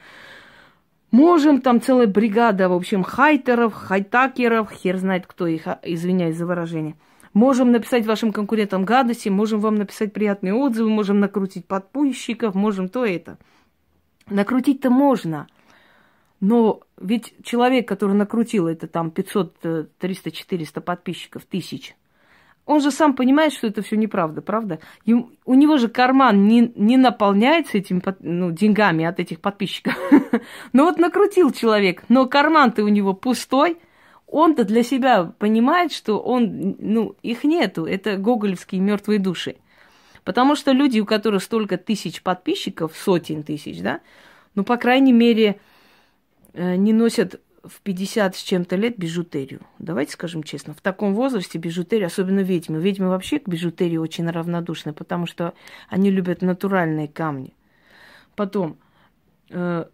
Можем, 1.16 1.62
там 1.62 1.80
целая 1.80 2.06
бригада, 2.06 2.68
в 2.68 2.74
общем, 2.74 3.02
хайтеров, 3.02 3.72
хайтакеров, 3.72 4.70
хер 4.70 4.98
знает 4.98 5.26
кто 5.26 5.46
их, 5.46 5.66
а, 5.66 5.80
извиняюсь 5.82 6.36
за 6.36 6.44
выражение. 6.44 6.94
Можем 7.32 7.72
написать 7.72 8.04
вашим 8.04 8.32
конкурентам 8.32 8.84
гадости, 8.84 9.30
можем 9.30 9.60
вам 9.60 9.76
написать 9.76 10.12
приятные 10.12 10.52
отзывы, 10.52 10.90
можем 10.90 11.20
накрутить 11.20 11.66
подпольщиков, 11.66 12.54
можем 12.54 12.90
то 12.90 13.06
это. 13.06 13.38
Накрутить-то 14.28 14.90
можно– 14.90 15.46
но 16.40 16.82
ведь 17.00 17.34
человек, 17.42 17.88
который 17.88 18.14
накрутил 18.14 18.68
это 18.68 18.86
там 18.86 19.10
500, 19.10 19.96
300, 19.98 20.30
400 20.30 20.80
подписчиков, 20.80 21.44
тысяч, 21.44 21.96
он 22.66 22.80
же 22.80 22.90
сам 22.90 23.14
понимает, 23.14 23.52
что 23.52 23.68
это 23.68 23.80
все 23.80 23.96
неправда, 23.96 24.42
правда? 24.42 24.80
И 25.04 25.14
у 25.14 25.54
него 25.54 25.78
же 25.78 25.88
карман 25.88 26.48
не, 26.48 26.72
не 26.74 26.96
наполняется 26.96 27.78
этими 27.78 28.02
ну, 28.20 28.50
деньгами 28.50 29.04
от 29.04 29.20
этих 29.20 29.40
подписчиков. 29.40 29.96
Но 30.72 30.84
вот 30.84 30.98
накрутил 30.98 31.52
человек, 31.52 32.02
но 32.08 32.26
карман-то 32.26 32.82
у 32.84 32.88
него 32.88 33.14
пустой. 33.14 33.78
Он-то 34.26 34.64
для 34.64 34.82
себя 34.82 35.32
понимает, 35.38 35.92
что 35.92 36.18
он, 36.18 36.76
ну, 36.80 37.14
их 37.22 37.44
нету. 37.44 37.86
Это 37.86 38.16
гоголевские 38.16 38.80
мертвые 38.80 39.20
души. 39.20 39.56
Потому 40.24 40.56
что 40.56 40.72
люди, 40.72 40.98
у 40.98 41.06
которых 41.06 41.44
столько 41.44 41.76
тысяч 41.76 42.20
подписчиков, 42.20 42.96
сотен 42.96 43.44
тысяч, 43.44 43.80
да, 43.80 44.00
ну, 44.56 44.64
по 44.64 44.76
крайней 44.76 45.12
мере, 45.12 45.60
Э, 46.56 46.74
не 46.74 46.94
носят 46.94 47.38
в 47.68 47.80
50 47.82 48.36
с 48.36 48.42
чем-то 48.42 48.76
лет 48.76 48.98
бижутерию. 48.98 49.60
Давайте 49.78 50.12
скажем 50.12 50.42
честно, 50.42 50.74
в 50.74 50.80
таком 50.80 51.14
возрасте 51.14 51.58
бижутерия, 51.58 52.06
особенно 52.06 52.40
ведьмы. 52.40 52.80
Ведьмы 52.80 53.08
вообще 53.08 53.38
к 53.38 53.48
бижутерии 53.48 53.96
очень 53.96 54.28
равнодушны, 54.28 54.92
потому 54.92 55.26
что 55.26 55.54
они 55.88 56.10
любят 56.10 56.42
натуральные 56.42 57.08
камни. 57.08 57.54
Потом, 58.34 58.76
э, 59.50 59.84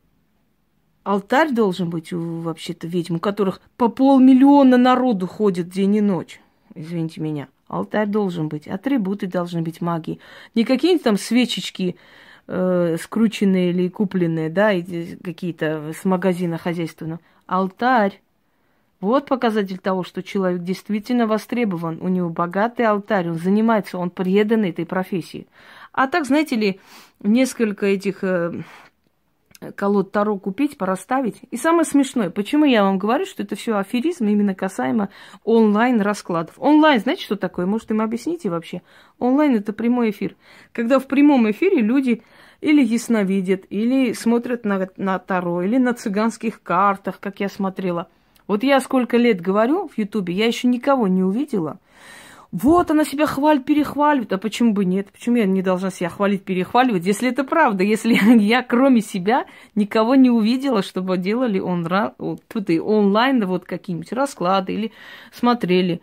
алтарь 1.04 1.52
должен 1.52 1.90
быть 1.90 2.12
у 2.12 2.40
вообще-то 2.40 2.86
ведьм, 2.86 3.16
у 3.16 3.20
которых 3.20 3.60
по 3.76 3.88
полмиллиона 3.88 4.76
народу 4.76 5.26
ходит 5.26 5.68
день 5.68 5.96
и 5.96 6.00
ночь. 6.00 6.40
Извините 6.74 7.20
меня. 7.20 7.48
Алтарь 7.68 8.06
должен 8.06 8.48
быть, 8.48 8.68
атрибуты 8.68 9.26
должны 9.26 9.62
быть 9.62 9.80
магии. 9.80 10.18
Не 10.54 10.64
какие-нибудь 10.64 11.04
там 11.04 11.16
свечечки, 11.16 11.96
э, 12.46 12.96
скрученные 13.00 13.70
или 13.70 13.88
купленные, 13.88 14.50
да, 14.50 14.72
какие-то 15.22 15.92
с 15.98 16.04
магазина 16.04 16.58
хозяйственного. 16.58 17.20
Алтарь. 17.52 18.22
Вот 19.02 19.26
показатель 19.26 19.76
того, 19.76 20.04
что 20.04 20.22
человек 20.22 20.62
действительно 20.62 21.26
востребован. 21.26 21.98
У 22.00 22.08
него 22.08 22.30
богатый 22.30 22.86
алтарь, 22.86 23.28
он 23.28 23.34
занимается, 23.34 23.98
он 23.98 24.08
предан 24.08 24.64
этой 24.64 24.86
профессии. 24.86 25.46
А 25.92 26.06
так, 26.06 26.24
знаете 26.24 26.56
ли, 26.56 26.80
несколько 27.20 27.84
этих 27.84 28.24
э, 28.24 28.62
колод 29.76 30.12
Таро 30.12 30.38
купить, 30.38 30.78
пораставить. 30.78 31.40
И 31.50 31.58
самое 31.58 31.84
смешное, 31.84 32.30
почему 32.30 32.64
я 32.64 32.84
вам 32.84 32.96
говорю, 32.96 33.26
что 33.26 33.42
это 33.42 33.54
все 33.54 33.76
аферизм 33.76 34.28
именно 34.28 34.54
касаемо 34.54 35.10
онлайн-раскладов. 35.44 36.54
Онлайн, 36.56 37.00
знаете, 37.00 37.24
что 37.24 37.36
такое? 37.36 37.66
Может, 37.66 37.90
им 37.90 38.00
объясните 38.00 38.48
вообще? 38.48 38.80
Онлайн– 39.18 39.56
это 39.56 39.74
прямой 39.74 40.08
эфир. 40.08 40.36
Когда 40.72 40.98
в 40.98 41.06
прямом 41.06 41.50
эфире 41.50 41.82
люди 41.82 42.22
или 42.62 42.82
ясновидят, 42.82 43.64
или 43.68 44.14
смотрят 44.14 44.64
на, 44.64 44.88
на 44.96 45.18
Таро, 45.18 45.60
или 45.62 45.76
на 45.76 45.92
цыганских 45.92 46.62
картах, 46.62 47.20
как 47.20 47.40
я 47.40 47.50
смотрела. 47.50 48.08
Вот 48.46 48.62
я 48.62 48.80
сколько 48.80 49.18
лет 49.18 49.42
говорю 49.42 49.88
в 49.88 49.98
Ютубе, 49.98 50.32
я 50.32 50.46
еще 50.46 50.68
никого 50.68 51.08
не 51.08 51.22
увидела– 51.22 51.78
вот 52.52 52.90
она 52.90 53.04
себя 53.04 53.26
хвалит, 53.26 53.64
перехваливает. 53.64 54.34
А 54.34 54.38
почему 54.38 54.74
бы 54.74 54.84
нет? 54.84 55.10
Почему 55.10 55.36
я 55.36 55.46
не 55.46 55.62
должна 55.62 55.90
себя 55.90 56.10
хвалить, 56.10 56.44
перехваливать, 56.44 57.06
если 57.06 57.30
это 57.30 57.44
правда? 57.44 57.82
Если 57.82 58.14
я, 58.42 58.62
кроме 58.62 59.00
себя, 59.00 59.46
никого 59.74 60.14
не 60.14 60.28
увидела, 60.28 60.82
чтобы 60.82 61.16
делали 61.16 61.58
он, 61.58 61.88
тут 62.48 62.68
онлайн 62.68 63.44
вот 63.46 63.64
какие-нибудь 63.64 64.12
расклады 64.12 64.74
или 64.74 64.92
смотрели. 65.32 66.02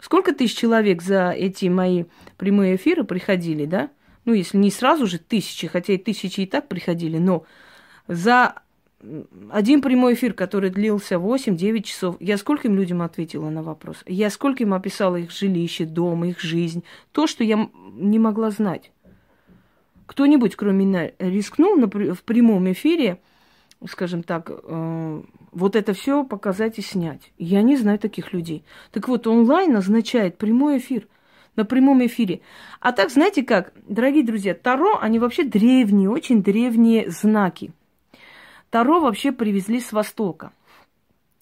Сколько 0.00 0.34
тысяч 0.34 0.58
человек 0.58 1.00
за 1.00 1.30
эти 1.30 1.66
мои 1.66 2.04
прямые 2.36 2.74
эфиры 2.74 3.04
приходили, 3.04 3.64
да? 3.64 3.88
Ну, 4.24 4.32
если 4.32 4.56
не 4.58 4.70
сразу 4.70 5.06
же 5.06 5.18
тысячи, 5.18 5.66
хотя 5.66 5.92
и 5.92 5.98
тысячи 5.98 6.40
и 6.40 6.46
так 6.46 6.68
приходили, 6.68 7.18
но 7.18 7.44
за 8.08 8.54
один 9.50 9.82
прямой 9.82 10.14
эфир, 10.14 10.32
который 10.32 10.70
длился 10.70 11.16
8-9 11.16 11.82
часов, 11.82 12.16
я 12.20 12.38
скольким 12.38 12.74
людям 12.74 13.02
ответила 13.02 13.50
на 13.50 13.62
вопрос? 13.62 14.02
Я 14.06 14.30
скольким 14.30 14.72
описала 14.72 15.16
их 15.16 15.30
жилище, 15.30 15.84
дом, 15.84 16.24
их 16.24 16.40
жизнь? 16.40 16.84
То, 17.12 17.26
что 17.26 17.44
я 17.44 17.68
не 17.92 18.18
могла 18.18 18.50
знать. 18.50 18.90
Кто-нибудь, 20.06 20.56
кроме 20.56 20.84
меня, 20.84 21.12
рискнул 21.18 21.76
в 21.86 22.22
прямом 22.22 22.70
эфире, 22.72 23.20
скажем 23.88 24.22
так, 24.22 24.50
э, 24.50 25.22
вот 25.52 25.76
это 25.76 25.92
все 25.92 26.24
показать 26.24 26.78
и 26.78 26.82
снять. 26.82 27.32
Я 27.38 27.62
не 27.62 27.76
знаю 27.76 27.98
таких 27.98 28.32
людей. 28.32 28.64
Так 28.90 29.08
вот, 29.08 29.26
онлайн 29.26 29.76
означает 29.76 30.38
прямой 30.38 30.78
эфир 30.78 31.06
на 31.56 31.64
прямом 31.64 32.04
эфире. 32.06 32.40
А 32.80 32.92
так, 32.92 33.10
знаете 33.10 33.42
как, 33.42 33.72
дорогие 33.88 34.24
друзья, 34.24 34.54
Таро, 34.54 34.98
они 35.00 35.18
вообще 35.18 35.44
древние, 35.44 36.10
очень 36.10 36.42
древние 36.42 37.10
знаки. 37.10 37.72
Таро 38.70 39.00
вообще 39.00 39.32
привезли 39.32 39.80
с 39.80 39.92
Востока. 39.92 40.52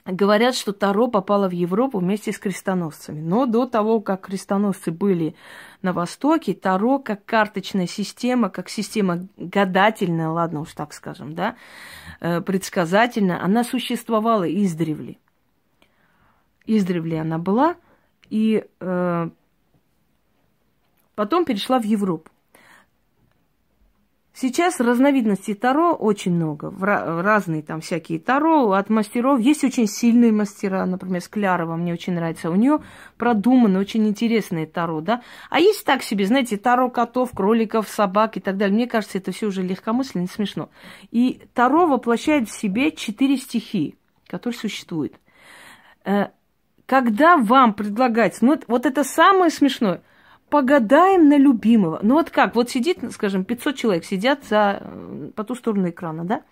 Говорят, 0.05 0.57
что 0.57 0.73
Таро 0.73 1.07
попало 1.07 1.49
в 1.49 1.53
Европу 1.53 2.01
вместе 2.01 2.33
с 2.33 2.39
крестоносцами. 2.39 3.21
Но 3.21 3.47
до 3.47 3.67
того, 3.67 4.01
как 4.01 4.23
крестоносцы 4.27 4.91
были 4.91 5.37
на 5.81 5.93
Востоке, 5.93 6.55
Таро 6.55 6.99
как 6.99 7.25
карточная 7.25 7.87
система, 7.87 8.51
как 8.51 8.69
система 8.69 9.29
гадательная, 9.37 10.29
ладно 10.29 10.61
уж 10.61 10.73
так 10.73 10.93
скажем, 10.93 11.35
да, 11.35 11.55
э, 12.21 12.41
предсказательная, 12.41 13.43
она 13.43 13.63
существовала 13.63 14.43
издревле. 14.43 15.19
Издревле 16.67 17.21
она 17.21 17.39
была, 17.39 17.77
и 18.29 18.65
э, 18.81 19.31
потом 21.15 21.45
перешла 21.45 21.79
в 21.79 21.85
Европу. 21.85 22.31
Сейчас 24.35 24.81
разновидностей 24.81 25.55
Таро 25.55 25.93
очень 25.93 26.33
много. 26.33 26.73
Разные 26.81 27.63
там 27.63 27.83
всякие 27.83 28.19
Таро 28.19 28.73
от 28.73 28.89
мастеров. 28.89 29.39
Есть 29.41 29.63
очень 29.63 29.87
сильные 29.87 30.33
мастера, 30.33 30.87
например, 30.87 31.21
Склярова 31.21 31.77
мне 31.77 31.93
очень 31.93 32.15
нравится. 32.15 32.51
У 32.51 32.55
нее 32.55 32.81
продуманы 33.19 33.79
очень 33.79 34.09
интересные 34.09 34.67
Таро, 34.67 35.03
да. 35.03 35.23
А 35.51 35.61
есть 35.61 35.85
так 35.85 36.03
себе, 36.03 36.25
знаете, 36.25 36.57
Таро 36.57 36.89
котов, 36.89 37.33
кроликов, 37.33 37.89
собак 37.89 38.39
и 38.39 38.41
так 38.41 38.57
далее. 38.57 38.75
Мне 38.75 38.87
кажется, 38.87 39.19
это 39.19 39.33
все 39.33 39.49
уже 39.49 39.63
легкомысленно 39.63 40.27
смешно. 40.27 40.71
И 41.11 41.43
Таро 41.53 41.87
воплощает 41.87 42.49
в 42.49 42.59
себе 42.59 42.91
четыре 42.91 43.37
стихии, 43.37 43.97
которые 44.29 44.59
существуют. 44.59 45.13
Э, 46.07 46.29
когда 46.87 47.37
вам 47.37 47.75
предлагается, 47.75 48.47
ну 48.47 48.59
вот 48.67 48.87
это 48.87 49.05
самое 49.05 49.51
смешное– 49.51 50.03
погадаем 50.53 51.31
на 51.31 51.39
любимого. 51.39 51.99
Ну 52.03 52.17
вот 52.17 52.29
как, 52.29 52.55
вот 52.55 52.69
сидит, 52.69 52.99
скажем, 53.13 53.43
500 53.43 53.75
человек 53.75 54.05
сидят 54.05 54.45
за, 54.45 54.83
э, 54.83 55.31
по 55.35 55.45
ту 55.45 55.55
сторону 55.55 55.89
экрана, 55.89 56.27
да? 56.27 56.43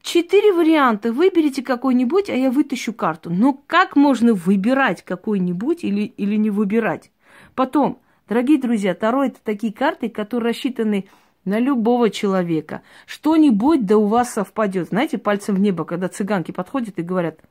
Четыре 0.00 0.54
варианта, 0.54 1.12
выберите 1.12 1.62
какой-нибудь, 1.62 2.30
а 2.30 2.34
я 2.34 2.50
вытащу 2.50 2.94
карту. 2.94 3.28
Но 3.28 3.52
как 3.66 3.94
можно 3.94 4.32
выбирать 4.32 5.02
какой-нибудь 5.02 5.84
или, 5.84 6.00
или 6.00 6.36
не 6.36 6.48
выбирать? 6.48 7.10
Потом, 7.54 7.98
дорогие 8.26 8.58
друзья, 8.58 8.94
Таро 8.94 9.24
это 9.24 9.36
такие 9.44 9.74
карты, 9.74 10.08
которые 10.08 10.52
рассчитаны 10.52 11.04
на 11.44 11.58
любого 11.58 12.08
человека. 12.08 12.80
Что-нибудь 13.04 13.84
да 13.84 13.98
у 13.98 14.06
вас 14.06 14.32
совпадет. 14.32 14.88
Знаете, 14.88 15.18
пальцем 15.18 15.56
в 15.56 15.60
небо, 15.60 15.84
когда 15.84 16.08
цыганки 16.08 16.52
подходят 16.52 16.98
и 16.98 17.02
говорят– 17.02 17.38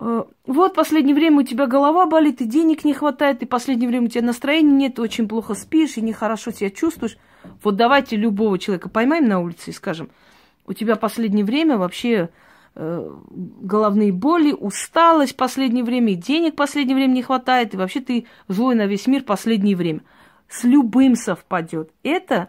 вот 0.00 0.74
последнее 0.74 1.14
время 1.14 1.40
у 1.40 1.42
тебя 1.42 1.66
голова 1.66 2.06
болит, 2.06 2.40
и 2.40 2.46
денег 2.46 2.84
не 2.84 2.94
хватает, 2.94 3.42
и 3.42 3.46
последнее 3.46 3.86
время 3.86 4.06
у 4.06 4.08
тебя 4.08 4.24
настроения 4.24 4.72
нет, 4.72 4.94
ты 4.94 5.02
очень 5.02 5.28
плохо 5.28 5.52
спишь, 5.54 5.98
и 5.98 6.00
нехорошо 6.00 6.52
себя 6.52 6.70
чувствуешь. 6.70 7.18
Вот 7.62 7.76
давайте 7.76 8.16
любого 8.16 8.58
человека 8.58 8.88
поймаем 8.88 9.28
на 9.28 9.40
улице 9.40 9.70
и 9.70 9.74
скажем, 9.74 10.08
у 10.66 10.72
тебя 10.72 10.96
последнее 10.96 11.44
время 11.44 11.76
вообще 11.76 12.30
э, 12.76 13.10
головные 13.28 14.10
боли, 14.10 14.52
усталость 14.52 15.36
последнее 15.36 15.84
время, 15.84 16.12
и 16.12 16.16
денег 16.16 16.56
последнее 16.56 16.96
время 16.96 17.12
не 17.12 17.22
хватает, 17.22 17.74
и 17.74 17.76
вообще 17.76 18.00
ты 18.00 18.26
злой 18.48 18.76
на 18.76 18.86
весь 18.86 19.06
мир 19.06 19.22
последнее 19.22 19.76
время. 19.76 20.00
С 20.48 20.64
любым 20.64 21.14
совпадет. 21.14 21.90
Это 22.02 22.48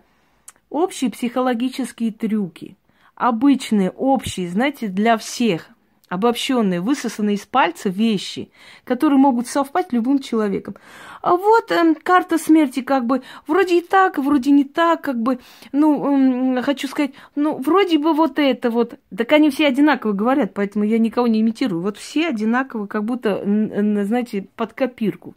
общие 0.69 1.11
психологические 1.11 2.13
трюки. 2.13 2.77
Обычные, 3.15 3.89
общие, 3.91 4.47
знаете, 4.47 4.87
для 4.87 5.17
всех– 5.17 5.67
обобщенные, 6.11 6.81
высосанные 6.81 7.37
из 7.37 7.45
пальца 7.45 7.87
вещи, 7.87 8.51
которые 8.83 9.17
могут 9.17 9.47
совпать 9.47 9.93
любым 9.93 10.19
человеком. 10.19 10.75
А 11.21 11.37
вот 11.37 11.71
э, 11.71 11.95
карта 12.03 12.37
смерти 12.37 12.81
как 12.81 13.05
бы 13.05 13.21
вроде 13.47 13.77
и 13.77 13.81
так, 13.81 14.17
вроде 14.17 14.51
не 14.51 14.65
так, 14.65 15.01
как 15.01 15.21
бы, 15.21 15.39
ну, 15.71 16.57
э, 16.57 16.61
хочу 16.63 16.89
сказать, 16.89 17.11
ну, 17.35 17.57
вроде 17.59 17.97
бы 17.97 18.11
вот 18.11 18.39
это 18.39 18.69
вот. 18.69 18.99
Так 19.15 19.31
они 19.31 19.49
все 19.51 19.67
одинаково 19.67 20.11
говорят, 20.11 20.53
поэтому 20.53 20.83
я 20.83 20.99
никого 20.99 21.27
не 21.27 21.39
имитирую. 21.39 21.81
Вот 21.81 21.97
все 21.97 22.27
одинаково, 22.27 22.87
как 22.87 23.05
будто, 23.05 23.41
знаете, 23.45 24.47
под 24.57 24.73
копирку. 24.73 25.33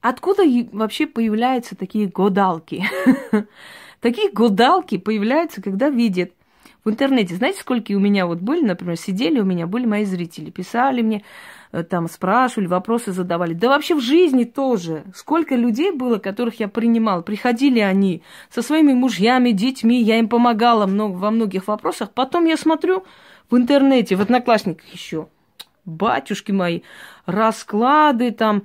Откуда 0.00 0.42
вообще 0.72 1.06
появляются 1.06 1.76
такие 1.76 2.08
годалки? 2.08 2.84
Такие 4.00 4.32
годалки 4.32 4.96
появляются, 4.96 5.62
когда 5.62 5.90
видят 5.90 6.32
в 6.84 6.90
интернете. 6.90 7.34
Знаете, 7.34 7.60
сколько 7.60 7.92
у 7.92 7.98
меня 7.98 8.26
вот 8.26 8.38
были, 8.38 8.64
например, 8.64 8.96
сидели 8.96 9.40
у 9.40 9.44
меня, 9.44 9.66
были 9.66 9.86
мои 9.86 10.04
зрители, 10.04 10.50
писали 10.50 11.02
мне, 11.02 11.24
э, 11.72 11.82
там 11.82 12.08
спрашивали, 12.08 12.66
вопросы 12.66 13.12
задавали. 13.12 13.54
Да 13.54 13.68
вообще 13.68 13.94
в 13.94 14.00
жизни 14.00 14.44
тоже. 14.44 15.04
Сколько 15.14 15.54
людей 15.54 15.92
было, 15.92 16.18
которых 16.18 16.60
я 16.60 16.68
принимал. 16.68 17.22
Приходили 17.22 17.80
они 17.80 18.22
со 18.48 18.62
своими 18.62 18.92
мужьями, 18.92 19.50
детьми, 19.50 20.02
я 20.02 20.18
им 20.18 20.28
помогала 20.28 20.86
много, 20.86 21.16
во 21.16 21.30
многих 21.30 21.68
вопросах. 21.68 22.10
Потом 22.12 22.46
я 22.46 22.56
смотрю 22.56 23.04
в 23.50 23.56
интернете, 23.56 24.16
в 24.16 24.20
одноклассниках 24.20 24.86
еще, 24.88 25.28
батюшки 25.84 26.52
мои, 26.52 26.80
расклады 27.26 28.30
там, 28.30 28.62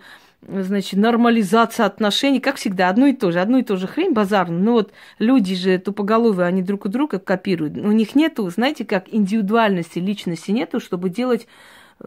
значит, 0.48 1.00
нормализация 1.00 1.86
отношений, 1.86 2.40
как 2.40 2.56
всегда, 2.58 2.90
одно 2.90 3.08
и 3.08 3.14
то 3.14 3.32
же, 3.32 3.40
одно 3.40 3.58
и 3.58 3.64
то 3.64 3.76
же 3.76 3.88
хрень 3.88 4.14
базарно. 4.14 4.58
Но 4.58 4.74
вот 4.74 4.92
люди 5.20 5.56
же 5.56 5.78
тупоголовые, 5.78 6.48
они 6.48 6.62
друг 6.62 6.86
у 6.86 6.90
друга 6.90 7.20
копируют. 7.20 7.78
У 7.78 7.92
них 7.92 8.16
нету, 8.16 8.50
знаете, 8.50 8.86
как 8.86 9.06
индивидуальности, 9.14 10.00
личности 10.00 10.52
нету, 10.52 10.80
чтобы 10.80 11.10
делать 11.10 11.48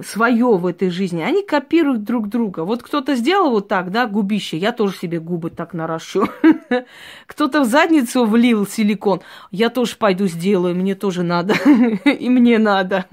свое 0.02 0.56
в 0.56 0.66
этой 0.66 0.90
жизни. 0.90 1.22
Они 1.22 1.42
копируют 1.42 2.04
друг 2.04 2.28
друга. 2.28 2.60
Вот 2.60 2.82
кто-то 2.82 3.14
сделал 3.14 3.50
вот 3.50 3.68
так, 3.68 3.90
да, 3.90 4.06
губище, 4.06 4.56
я 4.56 4.72
тоже 4.72 4.94
себе 4.96 5.18
губы 5.18 5.50
так 5.50 5.74
наращу. 5.74 6.28
Кто-то 7.26 7.62
в 7.62 7.64
задницу 7.64 8.24
влил 8.24 8.66
силикон, 8.66 9.20
я 9.50 9.70
тоже 9.70 9.96
пойду 9.96 10.26
сделаю, 10.26 10.74
мне 10.74 10.94
тоже 10.94 11.22
надо, 11.22 11.54
и 12.04 12.28
мне 12.28 12.58
надо. 12.58 13.06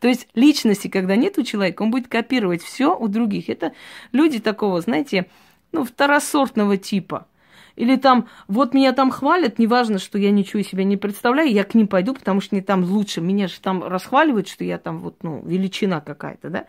То 0.00 0.08
есть 0.08 0.28
личности, 0.34 0.88
когда 0.88 1.16
нет 1.16 1.38
у 1.38 1.42
человека, 1.42 1.82
он 1.82 1.90
будет 1.90 2.08
копировать 2.08 2.62
все 2.62 2.96
у 2.96 3.08
других. 3.08 3.48
Это 3.48 3.72
люди 4.12 4.40
такого, 4.40 4.80
знаете, 4.80 5.26
ну, 5.72 5.84
второсортного 5.84 6.76
типа– 6.76 7.26
или 7.76 7.96
там, 7.96 8.28
вот 8.48 8.74
меня 8.74 8.92
там 8.92 9.10
хвалят, 9.10 9.58
неважно, 9.58 9.98
что 9.98 10.18
я 10.18 10.30
ничего 10.30 10.60
из 10.60 10.68
себя 10.68 10.84
не 10.84 10.96
представляю, 10.96 11.50
я 11.50 11.64
к 11.64 11.74
ним 11.74 11.88
пойду, 11.88 12.14
потому 12.14 12.40
что 12.40 12.54
мне 12.54 12.62
там 12.62 12.84
лучше. 12.84 13.20
Меня 13.20 13.48
же 13.48 13.60
там 13.60 13.82
расхваливают, 13.84 14.48
что 14.48 14.64
я 14.64 14.78
там 14.78 14.98
вот, 15.00 15.22
ну, 15.22 15.42
величина 15.44 16.00
какая-то, 16.00 16.50
да. 16.50 16.66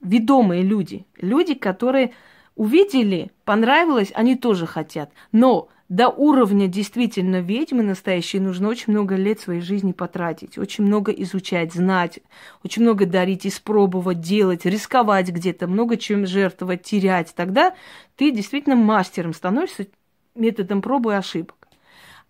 Ведомые 0.00 0.62
люди. 0.62 1.06
Люди, 1.16 1.54
которые 1.54 2.12
увидели, 2.56 3.30
понравилось, 3.44 4.12
они 4.14 4.36
тоже 4.36 4.66
хотят. 4.66 5.10
Но 5.32 5.68
до 5.88 6.08
уровня 6.08 6.66
действительно 6.66 7.40
ведьмы 7.40 7.82
настоящей 7.82 8.40
нужно 8.40 8.68
очень 8.68 8.92
много 8.92 9.16
лет 9.16 9.40
своей 9.40 9.60
жизни 9.60 9.92
потратить, 9.92 10.56
очень 10.56 10.84
много 10.84 11.12
изучать, 11.12 11.74
знать, 11.74 12.20
очень 12.62 12.82
много 12.82 13.06
дарить, 13.06 13.46
испробовать, 13.46 14.20
делать, 14.20 14.64
рисковать 14.64 15.28
где-то, 15.28 15.66
много 15.66 15.96
чем 15.96 16.26
жертвовать, 16.26 16.82
терять. 16.82 17.34
Тогда 17.34 17.74
ты 18.16 18.30
действительно 18.30 18.76
мастером 18.76 19.34
становишься 19.34 19.86
методом 20.34 20.82
пробы 20.82 21.12
и 21.12 21.16
ошибок. 21.16 21.56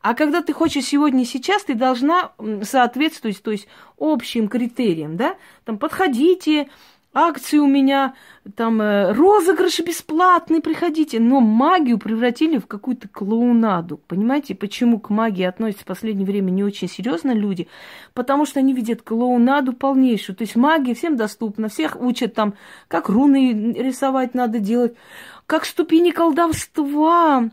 А 0.00 0.14
когда 0.14 0.42
ты 0.42 0.52
хочешь 0.52 0.84
сегодня 0.84 1.24
сейчас, 1.24 1.64
ты 1.64 1.74
должна 1.74 2.32
соответствовать, 2.62 3.42
то 3.42 3.50
есть 3.50 3.66
общим 3.98 4.48
критериям, 4.48 5.16
да? 5.16 5.36
Там 5.64 5.78
подходите, 5.78 6.68
акции 7.14 7.58
у 7.58 7.66
меня, 7.66 8.14
там 8.56 8.82
э, 8.82 9.12
розыгрыши 9.12 9.82
бесплатные, 9.82 10.60
приходите. 10.60 11.20
Но 11.20 11.40
магию 11.40 11.98
превратили 11.98 12.58
в 12.58 12.66
какую-то 12.66 13.08
клоунаду. 13.08 13.98
Понимаете, 14.08 14.54
почему 14.54 14.98
к 14.98 15.08
магии 15.10 15.44
относятся 15.44 15.84
в 15.84 15.86
последнее 15.86 16.26
время 16.26 16.50
не 16.50 16.64
очень 16.64 16.88
серьезно 16.88 17.30
люди? 17.30 17.68
Потому 18.12 18.44
что 18.44 18.58
они 18.58 18.74
видят 18.74 19.02
клоунаду 19.02 19.72
полнейшую. 19.72 20.36
То 20.36 20.42
есть 20.42 20.56
магия 20.56 20.94
всем 20.94 21.16
доступна, 21.16 21.68
всех 21.68 21.98
учат 21.98 22.34
там, 22.34 22.54
как 22.88 23.08
руны 23.08 23.72
рисовать 23.72 24.34
надо 24.34 24.58
делать, 24.58 24.94
как 25.46 25.64
ступени 25.64 26.10
колдовства, 26.10 27.48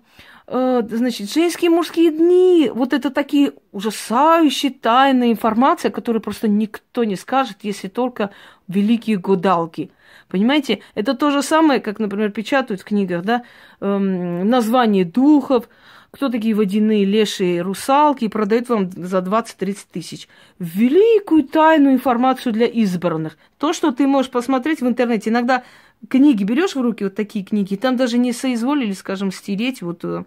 значит, 0.48 1.32
женские 1.32 1.70
мужские 1.70 2.12
дни, 2.12 2.72
вот 2.74 2.94
это 2.94 3.10
такие 3.10 3.54
ужасающие 3.72 4.72
тайные 4.72 5.32
информация, 5.32 5.92
которую 5.92 6.22
просто 6.22 6.48
никто 6.48 7.04
не 7.04 7.16
скажет, 7.16 7.58
если 7.62 7.88
только 7.88 8.32
великие 8.68 9.18
гадалки. 9.18 9.92
Понимаете, 10.28 10.80
это 10.96 11.14
то 11.14 11.30
же 11.30 11.42
самое, 11.44 11.82
как, 11.82 12.00
например, 12.00 12.32
печатают 12.32 12.82
в 12.82 12.86
книгах, 12.86 13.24
да, 13.24 13.44
эм, 13.82 14.48
название 14.48 15.04
духов, 15.04 15.68
кто 16.12 16.30
такие 16.30 16.54
водяные, 16.54 17.06
лешие, 17.06 17.62
русалки, 17.62 18.26
и 18.26 18.30
продают 18.30 18.70
вам 18.70 18.92
за 18.92 19.22
20-30 19.22 19.88
тысяч. 19.92 20.28
Великую 20.60 21.44
тайную 21.44 21.96
информацию 21.96 22.54
для 22.54 22.66
избранных. 22.66 23.38
То, 23.58 23.74
что 23.74 23.92
ты 23.92 24.08
можешь 24.08 24.32
посмотреть 24.32 24.82
в 24.82 24.88
интернете. 24.88 25.30
Иногда 25.30 25.64
книги 26.10 26.44
берешь 26.44 26.76
в 26.76 26.82
руки, 26.82 27.04
вот 27.04 27.16
такие 27.16 27.46
книги, 27.46 27.76
там 27.76 27.96
даже 27.96 28.18
не 28.18 28.34
соизволили, 28.34 28.94
скажем, 28.94 29.32
стереть 29.32 29.82
вот 29.82 30.04
э, 30.04 30.24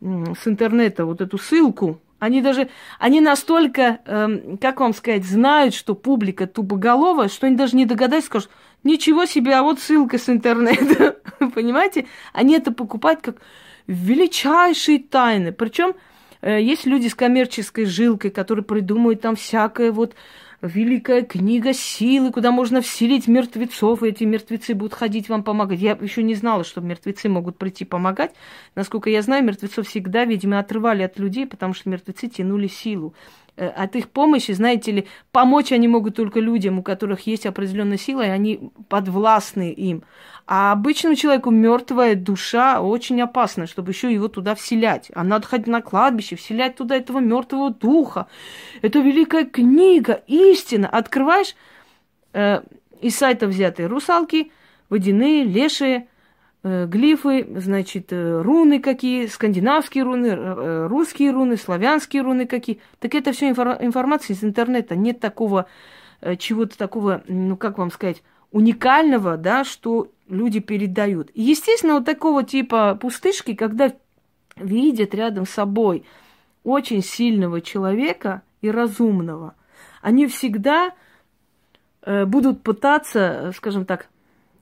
с 0.00 0.46
интернета 0.46 1.04
вот 1.06 1.20
эту 1.20 1.38
ссылку. 1.38 2.00
Они 2.18 2.42
даже, 2.42 2.68
они 2.98 3.20
настолько, 3.20 4.00
э, 4.04 4.56
как 4.60 4.80
вам 4.80 4.92
сказать, 4.92 5.24
знают, 5.24 5.74
что 5.74 5.94
публика 5.94 6.46
тупоголовая, 6.46 7.28
что 7.28 7.46
они 7.46 7.56
даже 7.56 7.76
не 7.76 7.86
догадаются, 7.86 8.28
скажут, 8.28 8.50
ничего 8.82 9.24
себе, 9.24 9.54
а 9.54 9.62
вот 9.62 9.80
ссылка 9.80 10.18
с 10.18 10.28
интернета. 10.28 11.18
Понимаете? 11.54 12.06
Они 12.32 12.54
это 12.54 12.72
покупают 12.72 13.20
как 13.20 13.36
величайшие 13.86 14.98
тайны. 14.98 15.52
Причем 15.52 15.94
э, 16.40 16.60
есть 16.60 16.86
люди 16.86 17.06
с 17.08 17.14
коммерческой 17.14 17.84
жилкой, 17.84 18.30
которые 18.30 18.64
придумывают 18.64 19.20
там 19.20 19.36
всякое 19.36 19.92
вот 19.92 20.14
великая 20.62 21.22
книга 21.22 21.72
силы, 21.72 22.32
куда 22.32 22.50
можно 22.50 22.80
вселить 22.80 23.28
мертвецов, 23.28 24.02
и 24.02 24.08
эти 24.08 24.24
мертвецы 24.24 24.74
будут 24.74 24.94
ходить 24.94 25.28
вам 25.28 25.44
помогать. 25.44 25.78
Я 25.78 25.92
еще 26.00 26.22
не 26.22 26.34
знала, 26.34 26.64
что 26.64 26.80
мертвецы 26.80 27.28
могут 27.28 27.58
прийти 27.58 27.84
помогать. 27.84 28.32
Насколько 28.74 29.10
я 29.10 29.22
знаю, 29.22 29.44
мертвецов 29.44 29.86
всегда, 29.86 30.24
видимо, 30.24 30.58
отрывали 30.58 31.02
от 31.02 31.18
людей, 31.18 31.46
потому 31.46 31.74
что 31.74 31.88
мертвецы 31.88 32.28
тянули 32.28 32.66
силу. 32.66 33.14
Э, 33.56 33.68
от 33.68 33.96
их 33.96 34.08
помощи, 34.08 34.52
знаете 34.52 34.92
ли, 34.92 35.06
помочь 35.32 35.72
они 35.72 35.88
могут 35.88 36.16
только 36.16 36.40
людям, 36.40 36.78
у 36.78 36.82
которых 36.82 37.26
есть 37.26 37.46
определенная 37.46 37.98
сила, 37.98 38.22
и 38.22 38.28
они 38.30 38.70
подвластны 38.88 39.72
им. 39.72 40.02
А 40.50 40.72
обычному 40.72 41.14
человеку 41.14 41.50
мертвая 41.50 42.14
душа 42.14 42.80
очень 42.80 43.20
опасна, 43.20 43.66
чтобы 43.66 43.92
еще 43.92 44.10
его 44.10 44.28
туда 44.28 44.54
вселять. 44.54 45.10
А 45.14 45.22
надо 45.22 45.46
ходить 45.46 45.66
на 45.66 45.82
кладбище, 45.82 46.36
вселять 46.36 46.74
туда 46.74 46.96
этого 46.96 47.18
мертвого 47.18 47.68
духа. 47.68 48.28
Это 48.80 49.00
великая 49.00 49.44
книга, 49.44 50.22
истина. 50.26 50.88
Открываешь 50.88 51.54
э, 52.32 52.62
из 53.02 53.14
сайта 53.14 53.46
взятые 53.46 53.88
русалки, 53.88 54.50
водяные, 54.88 55.44
лешие, 55.44 56.08
э, 56.62 56.86
глифы, 56.86 57.46
значит, 57.56 58.10
э, 58.10 58.40
руны 58.40 58.80
какие, 58.80 59.26
скандинавские 59.26 60.04
руны, 60.04 60.28
э, 60.28 60.86
русские 60.86 61.32
руны, 61.32 61.58
славянские 61.58 62.22
руны 62.22 62.46
какие. 62.46 62.80
Так 63.00 63.14
это 63.14 63.32
все 63.32 63.50
инфор- 63.50 63.84
информация 63.84 64.32
из 64.32 64.42
интернета. 64.42 64.96
Нет 64.96 65.20
такого, 65.20 65.66
э, 66.22 66.36
чего-то 66.36 66.78
такого, 66.78 67.22
ну 67.28 67.58
как 67.58 67.76
вам 67.76 67.90
сказать, 67.90 68.22
уникального, 68.50 69.36
да, 69.36 69.64
что 69.64 70.10
люди 70.28 70.60
передают. 70.60 71.30
И, 71.34 71.42
естественно, 71.42 71.94
вот 71.94 72.04
такого 72.04 72.44
типа 72.44 72.98
пустышки, 73.00 73.54
когда 73.54 73.92
видят 74.56 75.14
рядом 75.14 75.46
с 75.46 75.50
собой 75.50 76.04
очень 76.64 77.02
сильного 77.02 77.60
человека 77.60 78.42
и 78.60 78.70
разумного, 78.70 79.54
они 80.02 80.26
всегда 80.26 80.92
э, 82.02 82.24
будут 82.24 82.62
пытаться, 82.62 83.52
скажем 83.56 83.84
так, 83.84 84.08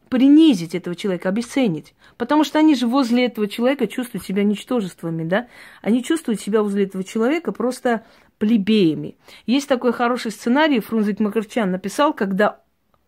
принизить 0.09 0.75
этого 0.75 0.95
человека, 0.95 1.29
обесценить. 1.29 1.95
Потому 2.17 2.45
что 2.45 2.59
они 2.59 2.75
же 2.75 2.87
возле 2.87 3.27
этого 3.27 3.49
человека 3.49 3.87
чувствуют 3.87 4.25
себя 4.25 4.45
ничтожествами, 4.45 5.25
да? 5.25 5.49
Они 5.83 6.03
чувствуют 6.03 6.41
себя 6.41 6.63
возле 6.63 6.85
этого 6.85 7.03
человека 7.03 7.51
просто 7.53 8.05
плебеями. 8.39 9.17
Есть 9.47 9.69
такой 9.69 9.93
хороший 9.93 10.31
сценарий, 10.31 10.81
Фрунзик 10.81 11.19
Макарчан 11.19 11.71
написал, 11.71 12.13
когда 12.13 12.61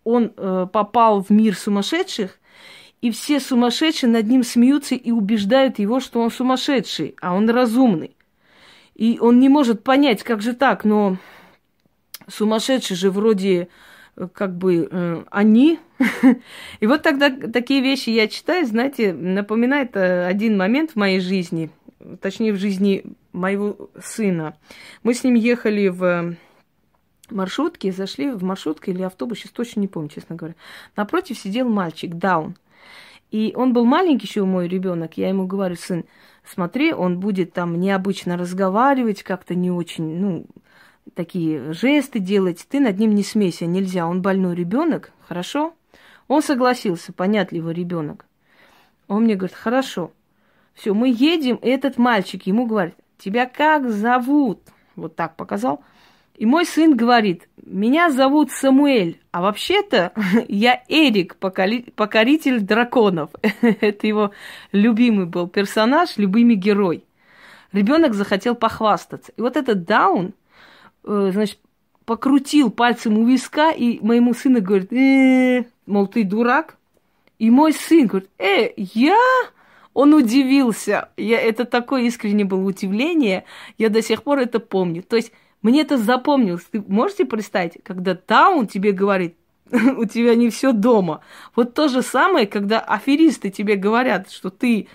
он 0.08 0.32
э, 0.36 0.66
попал 0.72 1.22
в 1.22 1.28
мир 1.28 1.54
сумасшедших, 1.54 2.38
и 3.02 3.10
все 3.10 3.40
сумасшедшие 3.40 4.10
над 4.10 4.26
ним 4.26 4.42
смеются 4.42 4.94
и 4.94 5.10
убеждают 5.10 5.78
его, 5.78 6.00
что 6.00 6.20
он 6.20 6.30
сумасшедший, 6.30 7.14
а 7.20 7.34
он 7.34 7.48
разумный. 7.50 8.16
И 8.94 9.18
он 9.20 9.38
не 9.38 9.50
может 9.50 9.84
понять, 9.84 10.22
как 10.22 10.40
же 10.40 10.54
так, 10.54 10.84
но 10.84 11.18
сумасшедшие 12.26 12.96
же 12.96 13.10
вроде 13.10 13.68
э, 14.16 14.28
как 14.32 14.56
бы 14.56 14.88
э, 14.90 15.24
они. 15.30 15.78
И 16.80 16.86
вот 16.86 17.02
тогда 17.02 17.28
такие 17.30 17.82
вещи 17.82 18.08
я 18.08 18.28
читаю, 18.28 18.66
знаете, 18.66 19.12
напоминает 19.12 19.94
э, 19.94 20.26
один 20.26 20.56
момент 20.56 20.92
в 20.92 20.96
моей 20.96 21.20
жизни, 21.20 21.70
точнее 22.22 22.54
в 22.54 22.58
жизни 22.58 23.04
моего 23.32 23.90
сына. 24.02 24.56
Мы 25.02 25.12
с 25.12 25.22
ним 25.22 25.34
ехали 25.34 25.88
в 25.88 26.36
маршрутке, 27.30 27.92
зашли 27.92 28.30
в 28.30 28.42
маршрутку 28.42 28.90
или 28.90 29.02
автобус, 29.02 29.38
сейчас 29.38 29.52
точно 29.52 29.80
не 29.80 29.88
помню, 29.88 30.08
честно 30.08 30.36
говоря. 30.36 30.54
Напротив 30.96 31.38
сидел 31.38 31.68
мальчик, 31.68 32.14
Даун. 32.14 32.56
И 33.30 33.52
он 33.54 33.72
был 33.72 33.84
маленький 33.84 34.26
еще 34.26 34.44
мой 34.44 34.68
ребенок. 34.68 35.18
Я 35.18 35.28
ему 35.28 35.46
говорю, 35.46 35.76
сын, 35.76 36.04
смотри, 36.44 36.92
он 36.92 37.20
будет 37.20 37.52
там 37.52 37.78
необычно 37.78 38.36
разговаривать, 38.36 39.22
как-то 39.22 39.54
не 39.54 39.70
очень, 39.70 40.18
ну, 40.18 40.46
такие 41.14 41.72
жесты 41.72 42.18
делать. 42.18 42.66
Ты 42.68 42.80
над 42.80 42.98
ним 42.98 43.14
не 43.14 43.22
смейся, 43.22 43.66
нельзя. 43.66 44.06
Он 44.06 44.22
больной 44.22 44.54
ребенок, 44.54 45.12
хорошо? 45.26 45.74
Он 46.26 46.42
согласился, 46.42 47.12
понятливый 47.12 47.74
ребенок. 47.74 48.26
Он 49.08 49.24
мне 49.24 49.34
говорит, 49.34 49.56
хорошо. 49.56 50.12
Все, 50.74 50.94
мы 50.94 51.08
едем, 51.08 51.56
и 51.56 51.68
этот 51.68 51.98
мальчик 51.98 52.46
ему 52.46 52.66
говорит, 52.66 52.94
тебя 53.18 53.46
как 53.46 53.90
зовут? 53.90 54.60
Вот 54.96 55.16
так 55.16 55.36
показал. 55.36 55.82
И 56.38 56.46
мой 56.46 56.64
сын 56.64 56.96
говорит, 56.96 57.48
меня 57.66 58.10
зовут 58.10 58.52
Самуэль, 58.52 59.20
а 59.32 59.42
вообще-то 59.42 60.12
я 60.48 60.84
Эрик, 60.88 61.34
покоритель 61.36 62.60
драконов. 62.60 63.30
Это 63.60 64.06
его 64.06 64.30
любимый 64.70 65.26
был 65.26 65.48
персонаж, 65.48 66.16
любимый 66.16 66.54
герой. 66.54 67.02
Ребенок 67.72 68.14
захотел 68.14 68.54
похвастаться. 68.54 69.32
И 69.36 69.40
вот 69.40 69.56
этот 69.56 69.84
Даун, 69.84 70.32
э, 71.04 71.30
значит, 71.32 71.58
покрутил 72.04 72.70
пальцем 72.70 73.18
у 73.18 73.26
виска, 73.26 73.72
и 73.72 73.98
моему 74.00 74.32
сыну 74.32 74.62
говорит, 74.62 74.92
э, 74.92 75.64
мол, 75.86 76.06
ты 76.06 76.22
дурак. 76.22 76.76
И 77.40 77.50
мой 77.50 77.72
сын 77.72 78.06
говорит, 78.06 78.30
э, 78.38 78.72
я? 78.76 79.18
Он 79.92 80.14
удивился. 80.14 81.08
Я, 81.16 81.40
это 81.40 81.64
такое 81.64 82.02
искреннее 82.02 82.46
было 82.46 82.62
удивление. 82.62 83.42
Я 83.76 83.88
до 83.88 84.02
сих 84.02 84.22
пор 84.22 84.38
это 84.38 84.60
помню. 84.60 85.02
То 85.02 85.16
есть 85.16 85.32
мне 85.62 85.82
это 85.82 85.98
запомнилось. 85.98 86.64
Ты 86.70 86.82
можете 86.86 87.24
представить, 87.24 87.78
когда 87.82 88.14
Таун 88.14 88.66
тебе 88.66 88.92
говорит, 88.92 89.36
у 89.96 90.04
тебя 90.04 90.34
не 90.34 90.50
все 90.50 90.72
дома. 90.72 91.20
Вот 91.56 91.74
то 91.74 91.88
же 91.88 92.02
самое, 92.02 92.46
когда 92.46 92.80
аферисты 92.80 93.50
тебе 93.50 93.76
говорят, 93.76 94.30
что 94.30 94.50
ты 94.50 94.88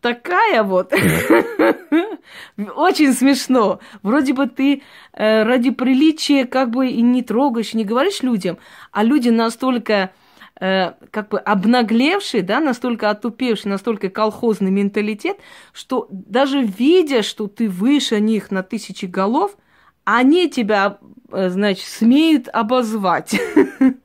такая 0.00 0.62
вот. 0.62 0.92
Очень 2.76 3.12
смешно. 3.14 3.80
Вроде 4.02 4.34
бы 4.34 4.46
ты 4.46 4.82
э, 5.12 5.42
ради 5.42 5.70
приличия 5.70 6.44
как 6.44 6.70
бы 6.70 6.88
и 6.88 7.00
не 7.00 7.22
трогаешь, 7.22 7.74
не 7.74 7.84
говоришь 7.84 8.22
людям, 8.22 8.58
а 8.92 9.02
люди 9.02 9.30
настолько 9.30 10.12
э, 10.60 10.92
как 11.10 11.30
бы 11.30 11.38
обнаглевшие, 11.38 12.42
да, 12.42 12.60
настолько 12.60 13.10
отупевшие, 13.10 13.72
настолько 13.72 14.10
колхозный 14.10 14.70
менталитет, 14.70 15.38
что 15.72 16.06
даже 16.10 16.62
видя, 16.62 17.22
что 17.22 17.48
ты 17.48 17.68
выше 17.68 18.20
них 18.20 18.50
на 18.50 18.62
тысячи 18.62 19.06
голов– 19.06 19.56
они 20.06 20.48
тебя, 20.48 20.98
э, 21.32 21.50
значит, 21.50 21.84
смеют 21.84 22.48
обозвать. 22.48 23.38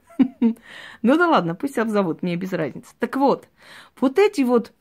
Ну 1.04 1.18
да 1.18 1.28
ладно, 1.28 1.56
пусть 1.56 1.80
обзовут, 1.80 2.22
мне 2.22 2.36
без 2.36 2.54
разницы. 2.54 2.94
Так 3.00 3.16
вот, 3.16 3.48
вот 4.00 4.20
эти 4.20 4.42
вот 4.42 4.72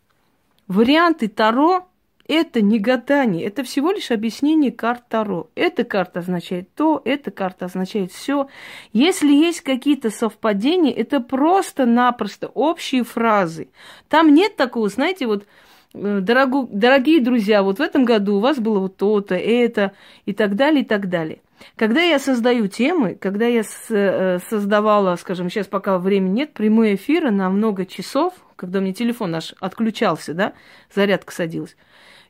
варианты 0.68 1.28
Таро, 1.28 1.88
это 2.28 2.60
не 2.60 2.78
гадание, 2.78 3.46
это 3.46 3.62
всего 3.62 3.90
лишь 3.90 4.10
объяснение 4.10 4.70
карт 4.70 5.08
Таро. 5.08 5.48
Эта 5.54 5.82
карта 5.82 6.20
означает 6.20 6.74
то, 6.74 7.00
эта 7.06 7.30
карта 7.30 7.64
означает 7.64 8.12
все. 8.12 8.48
Если 8.92 9.32
есть 9.32 9.62
какие-то 9.62 10.10
совпадения, 10.10 10.92
это 10.92 11.20
просто-напросто 11.20 12.48
общие 12.48 13.02
фразы. 13.02 13.70
Там 14.10 14.34
нет 14.34 14.56
такого, 14.56 14.90
знаете, 14.90 15.26
вот 15.26 15.46
дорогу, 15.92 16.68
дорогие 16.70 17.20
друзья, 17.20 17.62
вот 17.62 17.78
в 17.78 17.82
этом 17.82 18.04
году 18.04 18.36
у 18.36 18.40
вас 18.40 18.58
было 18.58 18.78
вот 18.78 18.96
то-то, 18.96 19.34
это 19.34 19.92
и 20.24 20.32
так 20.32 20.56
далее, 20.56 20.82
и 20.82 20.84
так 20.84 21.08
далее. 21.08 21.40
Когда 21.76 22.00
я 22.00 22.18
создаю 22.18 22.68
темы, 22.68 23.16
когда 23.16 23.46
я 23.46 23.62
э, 23.90 24.38
создавала, 24.48 25.16
скажем, 25.16 25.50
сейчас 25.50 25.66
пока 25.66 25.98
времени 25.98 26.32
нет, 26.32 26.52
прямые 26.52 26.94
эфиры 26.94 27.30
на 27.30 27.50
много 27.50 27.84
часов, 27.84 28.34
когда 28.56 28.80
мне 28.80 28.92
телефон 28.92 29.32
наш 29.32 29.54
отключался, 29.60 30.32
да, 30.32 30.52
зарядка 30.94 31.32
садилась, 31.32 31.76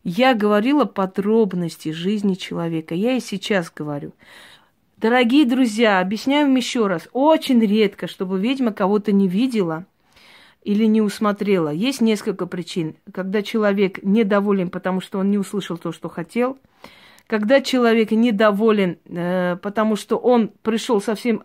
я 0.02 0.34
говорила 0.34 0.84
подробности 0.84 1.92
жизни 1.92 2.34
человека. 2.34 2.94
Я 2.94 3.12
и 3.12 3.20
сейчас 3.20 3.70
говорю. 3.70 4.12
Дорогие 4.96 5.44
друзья, 5.44 6.00
объясняю 6.00 6.46
вам 6.46 6.56
еще 6.56 6.86
раз. 6.86 7.08
Очень 7.12 7.60
редко, 7.60 8.06
чтобы 8.06 8.40
ведьма 8.40 8.72
кого-то 8.72 9.12
не 9.12 9.28
видела– 9.28 9.86
или 10.62 10.84
не 10.84 11.00
усмотрела. 11.00 11.70
Есть 11.70 12.00
несколько 12.00 12.46
причин. 12.46 12.96
Когда 13.12 13.42
человек 13.42 14.02
недоволен, 14.02 14.70
потому 14.70 15.00
что 15.00 15.18
он 15.18 15.30
не 15.30 15.38
услышал 15.38 15.78
то, 15.78 15.92
что 15.92 16.08
хотел. 16.08 16.58
Когда 17.26 17.60
человек 17.60 18.10
недоволен, 18.10 18.98
э, 19.06 19.56
потому 19.62 19.96
что 19.96 20.16
он 20.16 20.48
пришел 20.62 21.00
совсем 21.00 21.44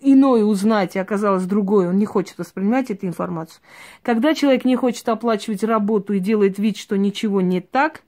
иное 0.00 0.44
узнать, 0.44 0.96
и 0.96 0.98
оказалось 0.98 1.44
другое, 1.44 1.90
он 1.90 1.98
не 1.98 2.06
хочет 2.06 2.38
воспринимать 2.38 2.90
эту 2.90 3.06
информацию. 3.06 3.60
Когда 4.02 4.34
человек 4.34 4.64
не 4.64 4.76
хочет 4.76 5.08
оплачивать 5.08 5.62
работу 5.62 6.14
и 6.14 6.20
делает 6.20 6.58
вид, 6.58 6.76
что 6.76 6.96
ничего 6.96 7.40
не 7.40 7.60
так, 7.60 8.02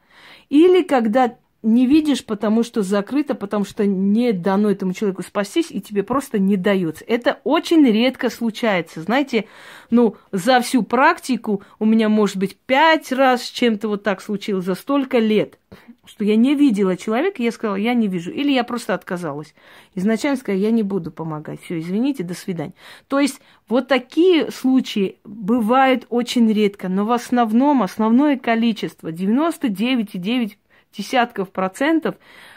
Или 0.49 0.83
когда 0.83 1.37
не 1.65 1.87
видишь, 1.87 2.25
потому 2.25 2.63
что 2.63 2.83
закрыто, 2.83 3.35
потому 3.35 3.65
что 3.65 3.87
не 3.87 4.33
дано 4.33 4.71
этому 4.71 4.93
человеку 4.93 5.23
спастись, 5.23 5.69
и 5.71 5.81
тебе 5.81 6.03
просто 6.03 6.39
не 6.39 6.57
дается. 6.57 7.05
Это 7.07 7.41
очень 7.43 7.85
редко 7.87 8.29
случается. 8.29 9.03
Знаете, 9.03 9.47
ну, 9.91 10.17
за 10.31 10.61
всю 10.61 10.83
практику 10.83 11.63
у 11.79 11.87
меня, 11.87 12.09
может 12.09 12.37
быть, 12.37 12.57
пять 12.57 13.11
раз 13.11 13.43
чем-то 13.43 13.89
вот 13.89 14.03
так 14.03 14.21
случилось 14.21 14.67
за 14.67 14.75
столько 14.75 15.19
лет, 15.19 15.59
что 16.05 16.25
я 16.25 16.37
не 16.37 16.55
видела 16.55 16.97
человека, 16.99 17.43
я 17.43 17.51
сказала, 17.51 17.77
я 17.77 17.95
не 17.95 18.09
вижу. 18.09 18.31
Или 18.31 18.53
я 18.53 18.63
просто 18.63 18.93
отказалась. 18.93 19.55
Изначально 19.95 20.37
сказала, 20.37 20.61
я 20.61 20.71
не 20.71 20.83
буду 20.83 21.11
помогать. 21.11 21.63
Все, 21.63 21.79
извините, 21.81 22.25
до 22.25 22.35
свидания. 22.35 22.75
То 23.09 23.19
есть 23.19 23.41
вот 23.69 23.89
такие 23.89 24.51
случаи 24.51 25.17
бывают 25.25 26.07
очень 26.11 26.53
редко, 26.53 26.91
но 26.91 27.07
в 27.07 27.13
основном, 27.13 27.83
основное 27.83 28.37
количество, 28.37 29.11
99,9 29.11 30.59
десятков 30.97 31.51
процентов, 31.51 32.17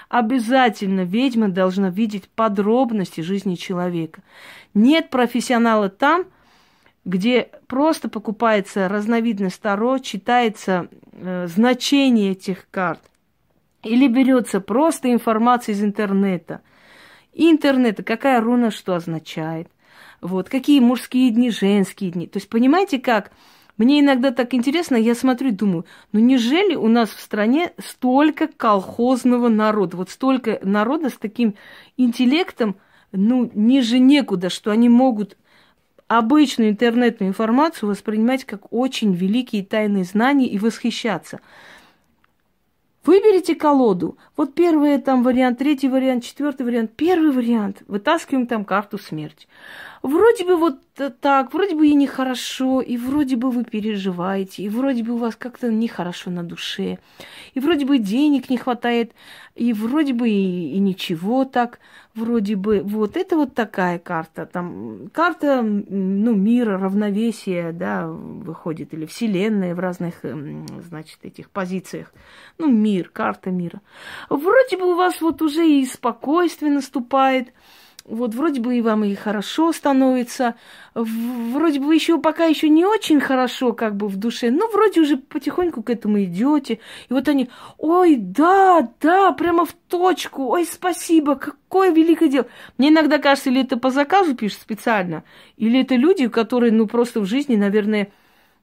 обязательно 0.10 1.02
ведьма 1.02 1.50
должна 1.50 1.90
видеть 1.90 2.30
подробности 2.30 3.22
жизни 3.22 3.56
человека. 3.56 4.22
Нет 4.74 5.10
профессионала 5.10 5.90
там, 5.90 6.26
где 7.06 7.50
просто 7.68 8.10
покупается 8.10 8.88
разновидность 8.90 9.62
Таро, 9.62 9.98
читается 9.98 10.90
э, 11.14 11.48
значение 11.48 12.32
этих 12.32 12.70
карт, 12.70 13.02
или 13.84 14.08
берется 14.08 14.60
просто 14.60 15.12
информация 15.12 15.74
из 15.74 15.84
интернета. 15.84 16.62
И 17.34 17.50
интернета, 17.50 18.04
какая 18.04 18.42
руна 18.42 18.72
что 18.72 18.96
означает, 18.96 19.70
вот, 20.22 20.50
какие 20.50 20.80
мужские 20.80 21.30
дни, 21.32 21.52
женские 21.52 22.12
дни. 22.12 22.28
То 22.28 22.38
есть 22.38 22.50
понимаете 22.50 23.00
как? 23.00 23.32
Мне 23.78 24.00
иногда 24.00 24.32
так 24.32 24.54
интересно, 24.54 24.96
я 24.96 25.14
смотрю 25.14 25.50
и 25.50 25.52
думаю, 25.52 25.86
ну 26.12 26.20
неужели 26.20 26.76
у 26.76 26.88
нас 26.88 27.10
в 27.10 27.20
стране 27.20 27.74
столько 27.78 28.48
колхозного 28.48 29.50
народа, 29.50 29.98
вот 29.98 30.10
столько 30.10 30.60
народа 30.64 31.10
с 31.10 31.14
таким 31.14 31.56
интеллектом, 31.96 32.76
ну, 33.12 33.50
ниже 33.54 34.00
некуда, 34.00 34.50
что 34.50 34.72
они 34.72 34.90
могут 34.90 35.38
обычную 36.08 36.72
интернетную 36.72 37.30
информацию 37.30 37.90
воспринимать 37.90 38.46
как 38.46 38.72
очень 38.74 39.14
великие 39.14 39.64
тайные 39.64 40.04
знания 40.04 40.48
и 40.48 40.58
восхищаться. 40.58 41.40
Выберите 43.06 43.56
колоду. 43.56 44.18
Вот 44.36 44.54
первый 44.54 45.00
там 45.00 45.24
вариант, 45.24 45.60
третий 45.60 45.88
вариант, 45.88 46.26
четвертый 46.26 46.66
вариант. 46.66 46.92
Первый 46.98 47.32
вариант. 47.32 47.84
Вытаскиваем 47.88 48.48
там 48.48 48.66
карту 48.66 48.98
смерти. 48.98 49.48
Вроде 50.08 50.46
бы 50.46 50.56
вот 50.56 50.80
так, 51.20 51.54
вроде 51.54 51.76
бы 51.76 51.86
и 51.86 51.94
нехорошо, 51.94 52.80
и 52.80 52.96
вроде 52.96 53.36
бы 53.36 53.52
вы 53.52 53.66
переживаете, 53.66 54.64
и 54.64 54.70
вроде 54.70 55.04
бы 55.04 55.16
у 55.16 55.18
вас 55.18 55.36
как-то 55.36 55.70
нехорошо 55.70 56.32
на 56.32 56.44
душе, 56.44 57.00
и 57.54 57.60
вроде 57.60 57.86
бы 57.86 57.98
денег 57.98 58.50
не 58.50 58.56
хватает, 58.56 59.12
и 59.54 59.74
вроде 59.74 60.14
бы 60.14 60.30
и, 60.30 60.76
и 60.76 60.80
ничего 60.80 61.44
так, 61.44 61.80
вроде 62.16 62.56
бы. 62.56 62.82
Вот 62.86 63.18
это 63.18 63.36
вот 63.36 63.54
такая 63.54 64.00
карта. 64.00 64.46
Там 64.46 65.10
карта, 65.12 65.62
ну, 65.62 66.34
мира, 66.34 66.80
равновесия, 66.80 67.74
да, 67.74 68.08
выходит, 68.08 68.94
или 68.94 69.06
вселенная 69.06 69.76
в 69.76 69.80
разных, 69.80 70.22
значит, 70.24 71.20
этих 71.24 71.50
позициях. 71.50 72.14
Ну, 72.58 72.72
мир, 72.72 73.10
карта 73.10 73.52
мира. 73.52 73.82
Вроде 74.30 74.78
бы 74.78 74.94
у 74.94 74.96
вас 74.96 75.20
вот 75.20 75.42
уже 75.42 75.68
и 75.68 75.86
спокойствие 75.86 76.72
наступает, 76.72 77.50
вот 78.08 78.34
вроде 78.34 78.62
бы 78.62 78.78
и 78.78 78.82
вам 78.82 79.04
и 79.04 79.14
хорошо 79.16 79.72
становится, 79.74 80.56
вроде 80.96 81.80
бы 81.80 81.94
еще 81.94 82.20
пока 82.20 82.46
еще 82.46 82.70
не 82.70 82.86
очень 82.86 83.20
хорошо 83.20 83.74
как 83.74 83.96
бы 83.96 84.08
в 84.08 84.16
душе, 84.16 84.50
но 84.50 84.68
вроде 84.70 85.02
уже 85.02 85.18
потихоньку 85.18 85.84
к 85.84 85.90
этому 85.90 86.24
идете. 86.24 86.80
И 87.10 87.14
вот 87.14 87.28
они, 87.28 87.50
ой, 87.78 88.16
да, 88.16 88.90
да, 89.02 89.32
прямо 89.34 89.66
в 89.66 89.74
точку, 89.74 90.48
ой, 90.48 90.66
спасибо, 90.66 91.36
какое 91.36 91.92
великое 91.92 92.30
дело. 92.30 92.48
Мне 92.78 92.90
иногда 92.90 93.18
кажется, 93.18 93.50
или 93.50 93.62
это 93.62 93.78
по 93.78 93.92
заказу 93.92 94.36
пишут 94.36 94.62
специально, 94.62 95.24
или 95.58 95.82
это 95.82 95.96
люди, 95.96 96.28
которые, 96.28 96.72
ну, 96.72 96.88
просто 96.88 97.20
в 97.20 97.26
жизни, 97.26 97.58
наверное, 97.58 98.12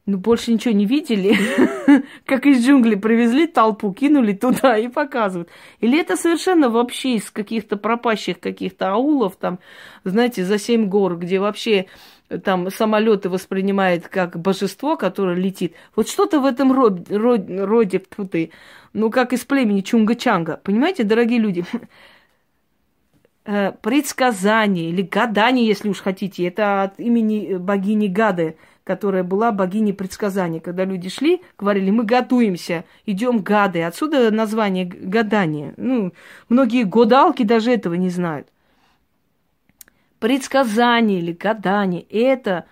ну, 0.07 0.19
больше 0.19 0.53
ничего 0.53 0.75
не 0.75 0.85
видели, 0.85 1.35
как 2.27 2.45
из 2.45 2.65
джунглей 2.65 2.99
привезли 2.99 3.47
толпу, 3.47 3.93
кинули 3.93 4.35
туда 4.35 4.77
и 4.77 4.89
показывают. 4.89 5.49
Или 5.81 5.99
это 5.99 6.17
совершенно 6.17 6.69
вообще 6.69 7.15
из 7.15 7.31
каких-то 7.31 7.79
пропащих 7.79 8.39
каких-то 8.39 8.93
аулов, 8.93 9.37
там, 9.37 9.61
знаете, 10.05 10.45
за 10.45 10.59
семь 10.59 10.89
гор, 10.89 11.17
где 11.17 11.41
вообще 11.41 11.87
там 12.45 12.71
самолеты 12.71 13.31
воспринимает 13.31 14.09
как 14.09 14.39
божество, 14.39 14.97
которое 14.97 15.37
летит. 15.37 15.75
Вот 15.97 16.09
что-то 16.09 16.41
в 16.41 16.45
этом 16.45 16.73
роде, 16.73 17.17
роде, 17.17 17.65
роде 17.65 18.03
ты, 18.31 18.51
ну, 18.93 19.11
как 19.11 19.33
из 19.33 19.45
племени 19.47 19.83
Чунга-Чанга. 19.83 20.59
Понимаете, 20.63 21.05
дорогие 21.05 21.39
люди? 21.39 21.65
Э, 23.47 23.73
предсказание 23.73 24.89
или 24.89 25.03
гадание, 25.03 25.67
если 25.67 25.91
уж 25.91 26.01
хотите, 26.01 26.47
это 26.47 26.85
от 26.85 26.99
имени 26.99 27.59
богини 27.59 28.09
Гады– 28.09 28.57
которая 28.85 29.25
была 29.25 29.51
богиней 29.51 29.95
предсказания. 29.95 30.61
Когда 30.61 30.85
люди 30.85 31.09
шли, 31.09 31.41
говорили, 31.59 31.91
мы 31.91 32.05
готовимся, 32.05 32.85
идем 33.07 33.39
гады. 33.39 33.83
Отсюда 33.83 34.31
название 34.31 34.85
гадания. 34.85 35.75
Ну, 35.77 36.13
многие 36.49 36.85
гадалки 36.85 37.43
даже 37.43 37.73
этого 37.73 37.95
не 37.95 38.11
знают. 38.11 38.49
Предсказание 40.21 41.19
или 41.19 41.33
гадание– 41.33 42.03
это 42.11 42.67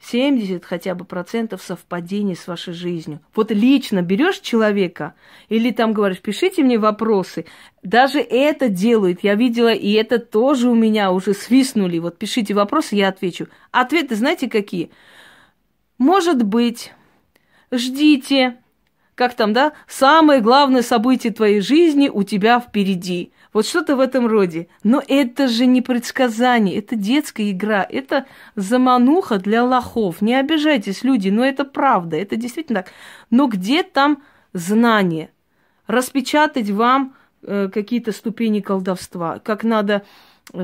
70 0.00 0.64
хотя 0.64 0.94
бы 0.94 1.04
процентов 1.04 1.62
совпадений 1.62 2.36
с 2.36 2.46
вашей 2.46 2.72
жизнью. 2.72 3.20
Вот 3.34 3.50
лично 3.50 4.02
берешь 4.02 4.40
человека 4.40 5.14
или 5.48 5.70
там 5.70 5.92
говоришь, 5.92 6.20
пишите 6.20 6.62
мне 6.62 6.78
вопросы. 6.78 7.46
Даже 7.82 8.20
это 8.20 8.68
делают. 8.68 9.20
Я 9.22 9.34
видела, 9.34 9.72
и 9.72 9.92
это 9.92 10.18
тоже 10.18 10.68
у 10.68 10.74
меня 10.74 11.10
уже 11.10 11.34
свистнули. 11.34 11.98
Вот 11.98 12.18
пишите 12.18 12.54
вопросы, 12.54 12.94
я 12.94 13.08
отвечу. 13.08 13.48
Ответы 13.70 14.14
знаете 14.14 14.48
какие? 14.48 14.90
Может 15.98 16.44
быть, 16.44 16.92
ждите, 17.72 18.56
как 19.16 19.34
там, 19.34 19.52
да, 19.52 19.72
самое 19.88 20.40
главное 20.40 20.82
событие 20.82 21.32
твоей 21.32 21.60
жизни 21.60 22.08
у 22.08 22.22
тебя 22.22 22.60
впереди. 22.60 23.32
Вот 23.52 23.66
что-то 23.66 23.96
в 23.96 24.00
этом 24.00 24.28
роде. 24.28 24.68
Но 24.84 25.02
это 25.06 25.48
же 25.48 25.66
не 25.66 25.82
предсказание, 25.82 26.78
это 26.78 26.94
детская 26.94 27.50
игра, 27.50 27.84
это 27.88 28.26
замануха 28.54 29.38
для 29.38 29.64
лохов. 29.64 30.20
Не 30.22 30.34
обижайтесь, 30.34 31.02
люди, 31.02 31.30
но 31.30 31.44
это 31.44 31.64
правда, 31.64 32.16
это 32.16 32.36
действительно 32.36 32.82
так. 32.82 32.92
Но 33.30 33.48
где 33.48 33.82
там 33.82 34.22
знание? 34.52 35.30
Распечатать 35.88 36.70
вам 36.70 37.16
э, 37.42 37.68
какие-то 37.72 38.12
ступени 38.12 38.60
колдовства, 38.60 39.40
как 39.40 39.64
надо 39.64 40.04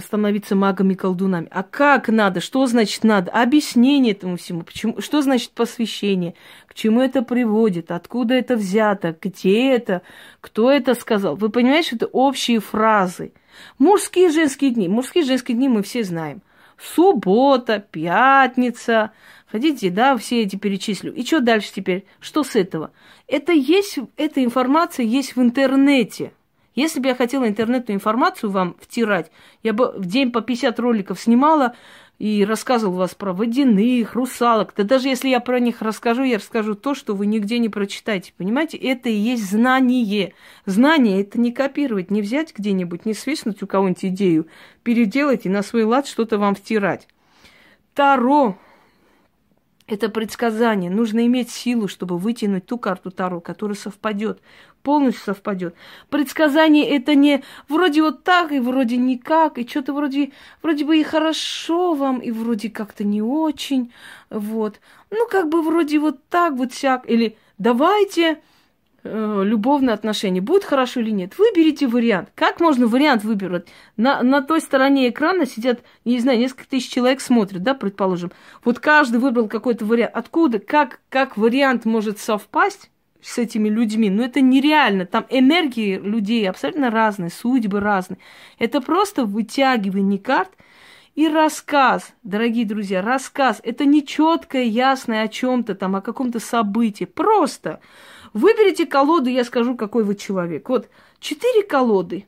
становиться 0.00 0.56
магами-колдунами. 0.56 1.48
А 1.50 1.62
как 1.62 2.08
надо? 2.08 2.40
Что 2.40 2.66
значит 2.66 3.04
надо? 3.04 3.30
Объяснение 3.30 4.12
этому 4.12 4.36
всему. 4.36 4.62
Почему? 4.62 5.00
Что 5.00 5.22
значит 5.22 5.50
посвящение? 5.50 6.34
К 6.66 6.74
чему 6.74 7.00
это 7.00 7.22
приводит? 7.22 7.90
Откуда 7.90 8.34
это 8.34 8.56
взято? 8.56 9.16
Где 9.20 9.72
это? 9.72 10.02
Кто 10.40 10.70
это 10.70 10.94
сказал? 10.94 11.36
Вы 11.36 11.50
понимаете, 11.50 11.88
что 11.88 11.96
это 11.96 12.06
общие 12.06 12.60
фразы. 12.60 13.32
Мужские 13.78 14.28
и 14.28 14.32
женские 14.32 14.70
дни. 14.70 14.88
Мужские 14.88 15.24
и 15.24 15.26
женские 15.26 15.56
дни 15.56 15.68
мы 15.68 15.82
все 15.82 16.02
знаем. 16.02 16.42
Суббота, 16.78 17.78
пятница. 17.78 19.12
Хотите, 19.46 19.90
да, 19.90 20.16
все 20.16 20.42
эти 20.42 20.56
перечислю. 20.56 21.14
И 21.14 21.24
что 21.24 21.40
дальше 21.40 21.72
теперь? 21.74 22.04
Что 22.20 22.42
с 22.42 22.56
этого? 22.56 22.90
Это 23.28 23.52
есть, 23.52 23.98
эта 24.16 24.42
информация 24.42 25.06
есть 25.06 25.36
в 25.36 25.40
интернете. 25.40 26.32
Если 26.74 26.98
бы 27.00 27.08
я 27.08 27.14
хотела 27.14 27.46
интернетную 27.46 27.96
информацию 27.96 28.50
вам 28.50 28.76
втирать, 28.80 29.30
я 29.62 29.72
бы 29.72 29.92
в 29.92 30.06
день 30.06 30.32
по 30.32 30.40
50 30.40 30.78
роликов 30.80 31.20
снимала 31.20 31.74
и 32.18 32.44
рассказывал 32.44 32.96
вас 32.96 33.14
про 33.14 33.32
водяных, 33.32 34.14
русалок. 34.14 34.72
Да 34.76 34.82
даже 34.82 35.08
если 35.08 35.28
я 35.28 35.40
про 35.40 35.60
них 35.60 35.82
расскажу, 35.82 36.22
я 36.22 36.36
расскажу 36.36 36.74
то, 36.74 36.94
что 36.94 37.14
вы 37.14 37.26
нигде 37.26 37.58
не 37.58 37.68
прочитаете. 37.68 38.32
Понимаете, 38.36 38.76
это 38.76 39.08
и 39.08 39.14
есть 39.14 39.48
знание. 39.48 40.34
Знание– 40.66 41.20
это 41.22 41.40
не 41.40 41.52
копировать, 41.52 42.10
не 42.10 42.22
взять 42.22 42.54
где-нибудь, 42.56 43.06
не 43.06 43.14
свистнуть 43.14 43.62
у 43.62 43.66
кого-нибудь 43.66 44.04
идею, 44.06 44.46
переделать 44.82 45.46
и 45.46 45.48
на 45.48 45.62
свой 45.62 45.84
лад 45.84 46.06
что-то 46.06 46.38
вам 46.38 46.54
втирать. 46.54 47.08
Таро 47.94 48.56
это 49.86 50.08
предсказание. 50.08 50.90
Нужно 50.90 51.26
иметь 51.26 51.50
силу, 51.50 51.88
чтобы 51.88 52.16
вытянуть 52.16 52.64
ту 52.66 52.78
карту 52.78 53.10
Таро, 53.10 53.40
которая 53.40 53.76
совпадет, 53.76 54.40
полностью 54.84 55.24
совпадет. 55.24 55.74
Предсказание 56.10 56.88
это 56.88 57.16
не 57.16 57.42
вроде 57.68 58.02
вот 58.02 58.22
так 58.22 58.52
и 58.52 58.60
вроде 58.60 58.96
никак, 58.98 59.58
и 59.58 59.66
что-то 59.66 59.94
вроде, 59.94 60.30
вроде 60.62 60.84
бы 60.84 60.98
и 60.98 61.02
хорошо 61.02 61.94
вам, 61.94 62.18
и 62.18 62.30
вроде 62.30 62.70
как-то 62.70 63.02
не 63.02 63.22
очень. 63.22 63.92
Вот. 64.30 64.78
Ну, 65.10 65.26
как 65.28 65.48
бы 65.48 65.62
вроде 65.62 65.98
вот 65.98 66.22
так 66.28 66.52
вот 66.54 66.72
всяк. 66.72 67.08
Или 67.08 67.36
давайте 67.56 68.42
э, 69.02 69.42
любовные 69.44 69.94
отношения. 69.94 70.42
Будет 70.42 70.64
хорошо 70.64 71.00
или 71.00 71.10
нет? 71.10 71.38
Выберите 71.38 71.86
вариант. 71.86 72.28
Как 72.34 72.60
можно 72.60 72.86
вариант 72.86 73.24
выбирать? 73.24 73.66
На, 73.96 74.22
на 74.22 74.42
той 74.42 74.60
стороне 74.60 75.08
экрана 75.08 75.46
сидят, 75.46 75.80
не 76.04 76.18
знаю, 76.18 76.38
несколько 76.38 76.68
тысяч 76.68 76.90
человек 76.90 77.22
смотрят, 77.22 77.62
да, 77.62 77.72
предположим. 77.72 78.32
Вот 78.64 78.80
каждый 78.80 79.18
выбрал 79.18 79.48
какой-то 79.48 79.86
вариант. 79.86 80.12
Откуда, 80.14 80.58
как, 80.58 81.00
как 81.08 81.38
вариант 81.38 81.86
может 81.86 82.18
совпасть 82.18 82.90
с 83.24 83.38
этими 83.38 83.68
людьми. 83.68 84.10
Но 84.10 84.22
это 84.22 84.40
нереально. 84.40 85.06
Там 85.06 85.26
энергии 85.30 85.98
людей 85.98 86.48
абсолютно 86.48 86.90
разные, 86.90 87.30
судьбы 87.30 87.80
разные. 87.80 88.18
Это 88.58 88.80
просто 88.80 89.24
вытягивание 89.24 90.18
карт 90.18 90.50
и 91.14 91.28
рассказ, 91.28 92.12
дорогие 92.22 92.66
друзья, 92.66 93.00
рассказ. 93.00 93.60
Это 93.62 93.84
не 93.84 94.04
четкое, 94.04 94.64
ясное 94.64 95.22
о 95.22 95.28
чем-то 95.28 95.74
там, 95.74 95.96
о 95.96 96.02
каком-то 96.02 96.38
событии. 96.38 97.04
Просто 97.04 97.80
выберите 98.32 98.84
колоду, 98.84 99.30
я 99.30 99.44
скажу, 99.44 99.74
какой 99.76 100.04
вы 100.04 100.16
человек. 100.16 100.68
Вот 100.68 100.90
четыре 101.18 101.62
колоды. 101.62 102.26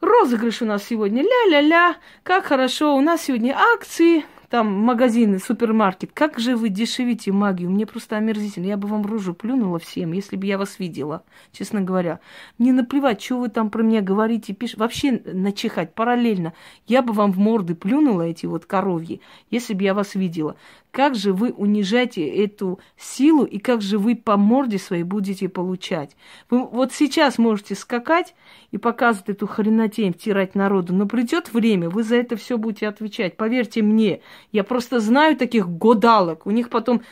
Розыгрыш 0.00 0.60
у 0.60 0.66
нас 0.66 0.84
сегодня. 0.84 1.22
Ля-ля-ля, 1.22 1.96
как 2.22 2.44
хорошо. 2.44 2.94
У 2.94 3.00
нас 3.00 3.22
сегодня 3.22 3.56
акции, 3.56 4.26
там 4.54 4.72
магазины, 4.72 5.40
супермаркет. 5.40 6.12
Как 6.14 6.38
же 6.38 6.54
вы 6.54 6.68
дешевите 6.68 7.32
магию? 7.32 7.70
Мне 7.70 7.86
просто 7.86 8.18
омерзительно. 8.18 8.66
Я 8.66 8.76
бы 8.76 8.86
вам 8.86 9.04
рожу 9.04 9.34
плюнула 9.34 9.80
всем, 9.80 10.12
если 10.12 10.36
бы 10.36 10.46
я 10.46 10.58
вас 10.58 10.78
видела, 10.78 11.24
честно 11.50 11.80
говоря. 11.80 12.20
Мне 12.56 12.72
наплевать, 12.72 13.20
что 13.20 13.40
вы 13.40 13.48
там 13.48 13.68
про 13.68 13.82
меня 13.82 14.00
говорите, 14.00 14.52
пишете. 14.54 14.78
Вообще 14.78 15.20
начихать 15.24 15.92
параллельно. 15.92 16.52
Я 16.86 17.02
бы 17.02 17.12
вам 17.12 17.32
в 17.32 17.38
морды 17.38 17.74
плюнула 17.74 18.22
эти 18.22 18.46
вот 18.46 18.64
коровьи, 18.64 19.20
если 19.50 19.74
бы 19.74 19.82
я 19.82 19.92
вас 19.92 20.14
видела. 20.14 20.54
Как 20.94 21.16
же 21.16 21.32
вы 21.32 21.50
унижаете 21.50 22.24
эту 22.24 22.78
силу 22.96 23.44
и 23.44 23.58
как 23.58 23.82
же 23.82 23.98
вы 23.98 24.14
по 24.14 24.36
морде 24.36 24.78
своей 24.78 25.02
будете 25.02 25.48
получать? 25.48 26.16
Вы 26.48 26.64
вот 26.64 26.92
сейчас 26.92 27.36
можете 27.36 27.74
скакать 27.74 28.36
и 28.70 28.78
показывать 28.78 29.30
эту 29.30 29.48
хренотень, 29.48 30.12
втирать 30.12 30.54
народу, 30.54 30.94
но 30.94 31.06
придет 31.06 31.52
время, 31.52 31.90
вы 31.90 32.04
за 32.04 32.14
это 32.14 32.36
все 32.36 32.58
будете 32.58 32.86
отвечать. 32.86 33.36
Поверьте 33.36 33.82
мне, 33.82 34.20
я 34.52 34.62
просто 34.62 35.00
знаю 35.00 35.36
таких 35.36 35.68
годалок. 35.68 36.46
У 36.46 36.52
них 36.52 36.70
потом 36.70 37.02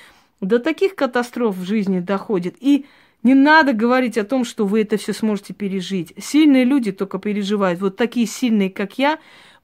до 0.41 0.61
таких 0.61 0.95
катастроф 0.95 1.57
в 1.57 1.65
жизни 1.65 1.99
доходит. 1.99 2.55
И 2.61 2.87
не 3.25 3.35
надо 3.35 3.73
говорить 3.73 4.17
о 4.17 4.23
том, 4.23 4.45
что 4.45 4.65
вы 4.65 4.83
это 4.83 4.97
все 4.97 5.13
сможете 5.13 5.55
пережить. 5.55 6.15
Сильные 6.19 6.65
люди 6.65 6.93
только 6.93 7.19
переживают. 7.19 7.81
Вот 7.81 7.97
такие 7.97 8.27
сильные, 8.27 8.71
как 8.71 8.97
я, 8.97 9.19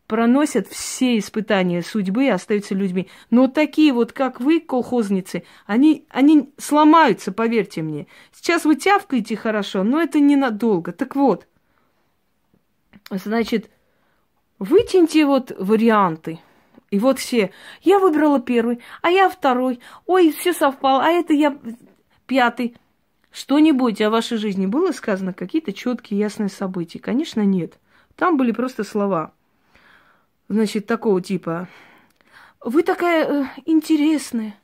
проносят 0.09 0.67
все 0.67 1.19
испытания 1.19 1.83
судьбы 1.83 2.25
и 2.25 2.31
остаются 2.31 2.75
людьми. 2.75 3.09
Но 3.31 3.47
такие 3.47 3.93
вот, 3.93 4.13
как 4.13 4.41
вы, 4.41 4.59
колхозницы, 4.59 5.45
они, 5.67 6.07
они 6.09 6.53
сломаются, 6.57 7.31
поверьте 7.31 7.83
мне. 7.83 8.09
Сейчас 8.33 8.65
вы 8.65 8.75
тявкаете 8.75 9.37
хорошо, 9.37 9.85
но 9.85 10.03
это 10.03 10.19
ненадолго. 10.19 10.93
Так 10.93 11.15
вот, 11.15 11.47
значит, 13.11 13.71
вытяните 14.59 15.27
вот 15.27 15.53
варианты. 15.57 16.41
И 16.91 16.99
вот 16.99 17.19
все, 17.19 17.51
я 17.83 17.99
выбрала 17.99 18.41
первый, 18.41 18.81
а 19.03 19.11
я 19.11 19.29
второй, 19.29 19.79
ой, 20.07 20.33
все 20.33 20.55
совпало, 20.55 21.05
а 21.05 21.11
это 21.11 21.35
я 21.35 21.59
пятый. 22.27 22.77
Что-нибудь 23.31 24.01
о 24.01 24.09
вашей 24.09 24.39
жизни 24.39 24.65
было 24.65 24.91
сказано, 24.93 25.35
какие-то 25.35 25.75
четкие, 25.75 26.19
ясные 26.19 26.49
события? 26.49 26.99
Конечно, 26.99 27.43
нет. 27.43 27.79
Там 28.17 28.39
были 28.39 28.53
просто 28.53 28.85
слова. 28.85 29.35
Значит, 30.49 30.87
такого 30.87 31.21
типа. 31.21 31.69
Вы 32.65 32.83
такая 32.83 33.27
э, 33.27 33.47
интересная, 33.67 34.57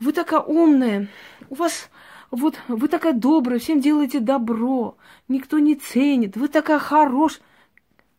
вы 0.00 0.12
такая 0.12 0.40
умная, 0.40 1.08
у 1.48 1.54
вас 1.54 1.90
вот 2.30 2.58
вы 2.66 2.88
такая 2.88 3.12
добрая, 3.12 3.60
всем 3.60 3.80
делаете 3.80 4.18
добро, 4.18 4.96
никто 5.28 5.58
не 5.58 5.76
ценит, 5.76 6.36
вы 6.36 6.48
такая 6.48 6.78
хорошая. 6.78 7.42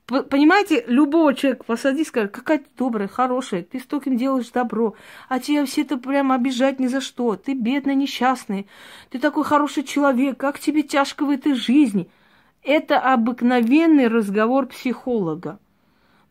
Понимаете, 0.05 0.85
любого 0.87 1.33
человека 1.33 1.65
посади, 1.65 2.05
скажет, 2.05 2.31
какая 2.31 2.59
ты 2.59 2.65
добрая, 2.77 3.09
хорошая, 3.09 3.63
ты 3.63 3.81
столько 3.81 4.09
делаешь 4.11 4.49
добро, 4.51 4.95
а 5.27 5.39
тебя 5.39 5.65
все 5.65 5.81
это 5.81 5.97
прям 5.97 6.31
обижать 6.31 6.79
ни 6.79 6.87
за 6.87 7.01
что, 7.01 7.35
ты 7.35 7.53
бедная, 7.53 7.95
несчастная, 7.95 8.65
ты 9.09 9.19
такой 9.19 9.43
хороший 9.43 9.83
человек, 9.83 10.37
как 10.37 10.59
тебе 10.59 10.83
тяжко 10.83 11.25
в 11.25 11.29
этой 11.29 11.55
жизни. 11.55 12.09
Это 12.63 12.99
обыкновенный 12.99 14.07
разговор 14.07 14.67
психолога. 14.67 15.59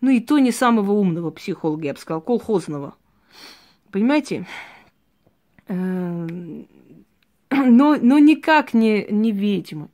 Ну 0.07 0.13
и 0.13 0.21
то 0.21 0.39
не 0.39 0.53
самого 0.53 0.93
умного 0.93 1.33
психолога, 1.33 1.87
я 1.87 1.93
бы 1.93 1.99
сказала, 1.99 2.21
колхозного. 2.21 2.95
Понимаете? 3.91 4.47
Эм, 5.67 6.69
но, 7.51 7.97
но 8.01 8.21
никак 8.21 8.73
не, 8.73 9.05
не 9.11 9.33
ведьмы. 9.33 9.89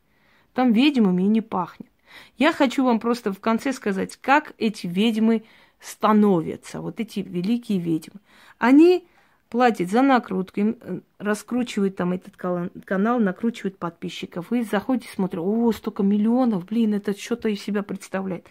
Там 0.53 0.73
ведьмами 0.73 1.23
и 1.23 1.29
не 1.29 1.41
пахнет. 1.41 1.89
Я 2.37 2.53
хочу 2.53 2.85
вам 2.85 3.01
просто 3.01 3.33
в 3.33 3.41
конце 3.41 3.73
сказать, 3.73 4.19
как 4.19 4.53
эти 4.59 4.87
ведьмы 4.87 5.45
становятся, 5.81 6.83
вот 6.83 7.01
эти 7.01 7.21
великие 7.21 7.79
ведьмы. 7.79 8.21
Они 8.59 9.07
платят 9.49 9.91
за 9.91 10.03
накрутку, 10.03 10.61
им 10.61 10.77
э, 10.79 11.01
раскручивают 11.17 11.97
там 11.97 12.13
этот 12.13 12.37
канал, 12.37 13.19
накручивают 13.19 13.79
подписчиков. 13.79 14.51
Вы 14.51 14.63
заходите, 14.63 15.09
смотрите, 15.11 15.41
о, 15.41 15.73
столько 15.73 16.03
миллионов, 16.03 16.67
блин, 16.67 16.93
это 16.93 17.19
что-то 17.19 17.49
из 17.49 17.63
себя 17.63 17.83
представляет. 17.83 18.47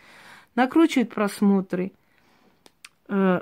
Накручивают 0.56 1.14
просмотры, 1.14 1.92
э, 3.08 3.42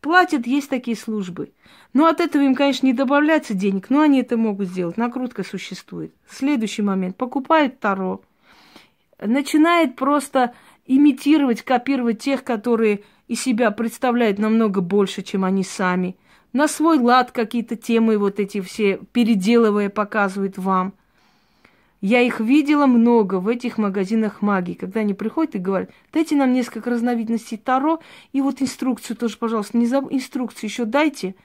платят, 0.00 0.46
есть 0.46 0.68
такие 0.68 0.96
службы. 0.96 1.52
Но 1.94 2.06
от 2.06 2.20
этого 2.20 2.42
им, 2.42 2.54
конечно, 2.54 2.86
не 2.86 2.92
добавляется 2.92 3.54
денег, 3.54 3.88
но 3.90 4.00
они 4.00 4.20
это 4.20 4.36
могут 4.36 4.68
сделать. 4.68 4.96
Накрутка 4.96 5.44
существует. 5.44 6.14
Следующий 6.28 6.82
момент. 6.82 7.16
Покупают 7.16 7.80
Таро 7.80 8.22
начинает 9.26 9.96
просто 9.96 10.54
имитировать, 10.86 11.62
копировать 11.62 12.18
тех, 12.20 12.44
которые 12.44 13.02
из 13.28 13.40
себя 13.40 13.70
представляют 13.70 14.38
намного 14.38 14.80
больше, 14.80 15.22
чем 15.22 15.44
они 15.44 15.64
сами. 15.64 16.16
На 16.52 16.68
свой 16.68 16.98
лад 16.98 17.30
какие-то 17.32 17.76
темы 17.76 18.18
вот 18.18 18.40
эти 18.40 18.60
все 18.60 19.00
переделывая 19.12 19.88
показывают 19.88 20.58
вам. 20.58 20.92
Я 22.02 22.20
их 22.20 22.40
видела 22.40 22.86
много 22.86 23.36
в 23.36 23.46
этих 23.46 23.78
магазинах 23.78 24.42
магии, 24.42 24.74
когда 24.74 25.00
они 25.00 25.14
приходят 25.14 25.54
и 25.54 25.58
говорят, 25.58 25.90
дайте 26.12 26.34
нам 26.34 26.52
несколько 26.52 26.90
разновидностей 26.90 27.56
Таро, 27.56 28.00
и 28.32 28.40
вот 28.40 28.60
инструкцию 28.60 29.16
тоже, 29.16 29.38
пожалуйста, 29.38 29.78
не 29.78 29.86
забудьте, 29.86 30.16
инструкцию 30.16 30.68
еще 30.68 30.84
дайте. 30.84 31.36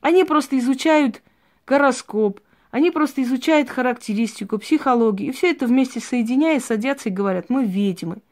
Они 0.00 0.24
просто 0.24 0.58
изучают 0.58 1.22
гороскоп, 1.66 2.40
они 2.70 2.90
просто 2.90 3.22
изучают 3.22 3.68
характеристику, 3.68 4.58
психологию, 4.58 5.28
и 5.28 5.32
все 5.32 5.50
это 5.50 5.66
вместе 5.66 6.00
соединяя, 6.00 6.58
садятся 6.58 7.10
и 7.10 7.12
говорят, 7.12 7.50
мы 7.50 7.66
ведьмы. 7.66 8.22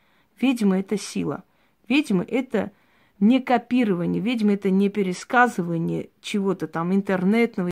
Ведьмы– 0.40 0.78
это 0.80 0.98
сила. 0.98 1.44
Ведьмы– 1.88 2.24
это 2.28 2.72
не 3.20 3.38
копирование, 3.38 4.22
ведьмы– 4.22 4.52
это 4.54 4.70
не 4.70 4.88
пересказывание 4.88 6.08
чего-то 6.22 6.68
там 6.68 6.94
интернетного 6.94 7.64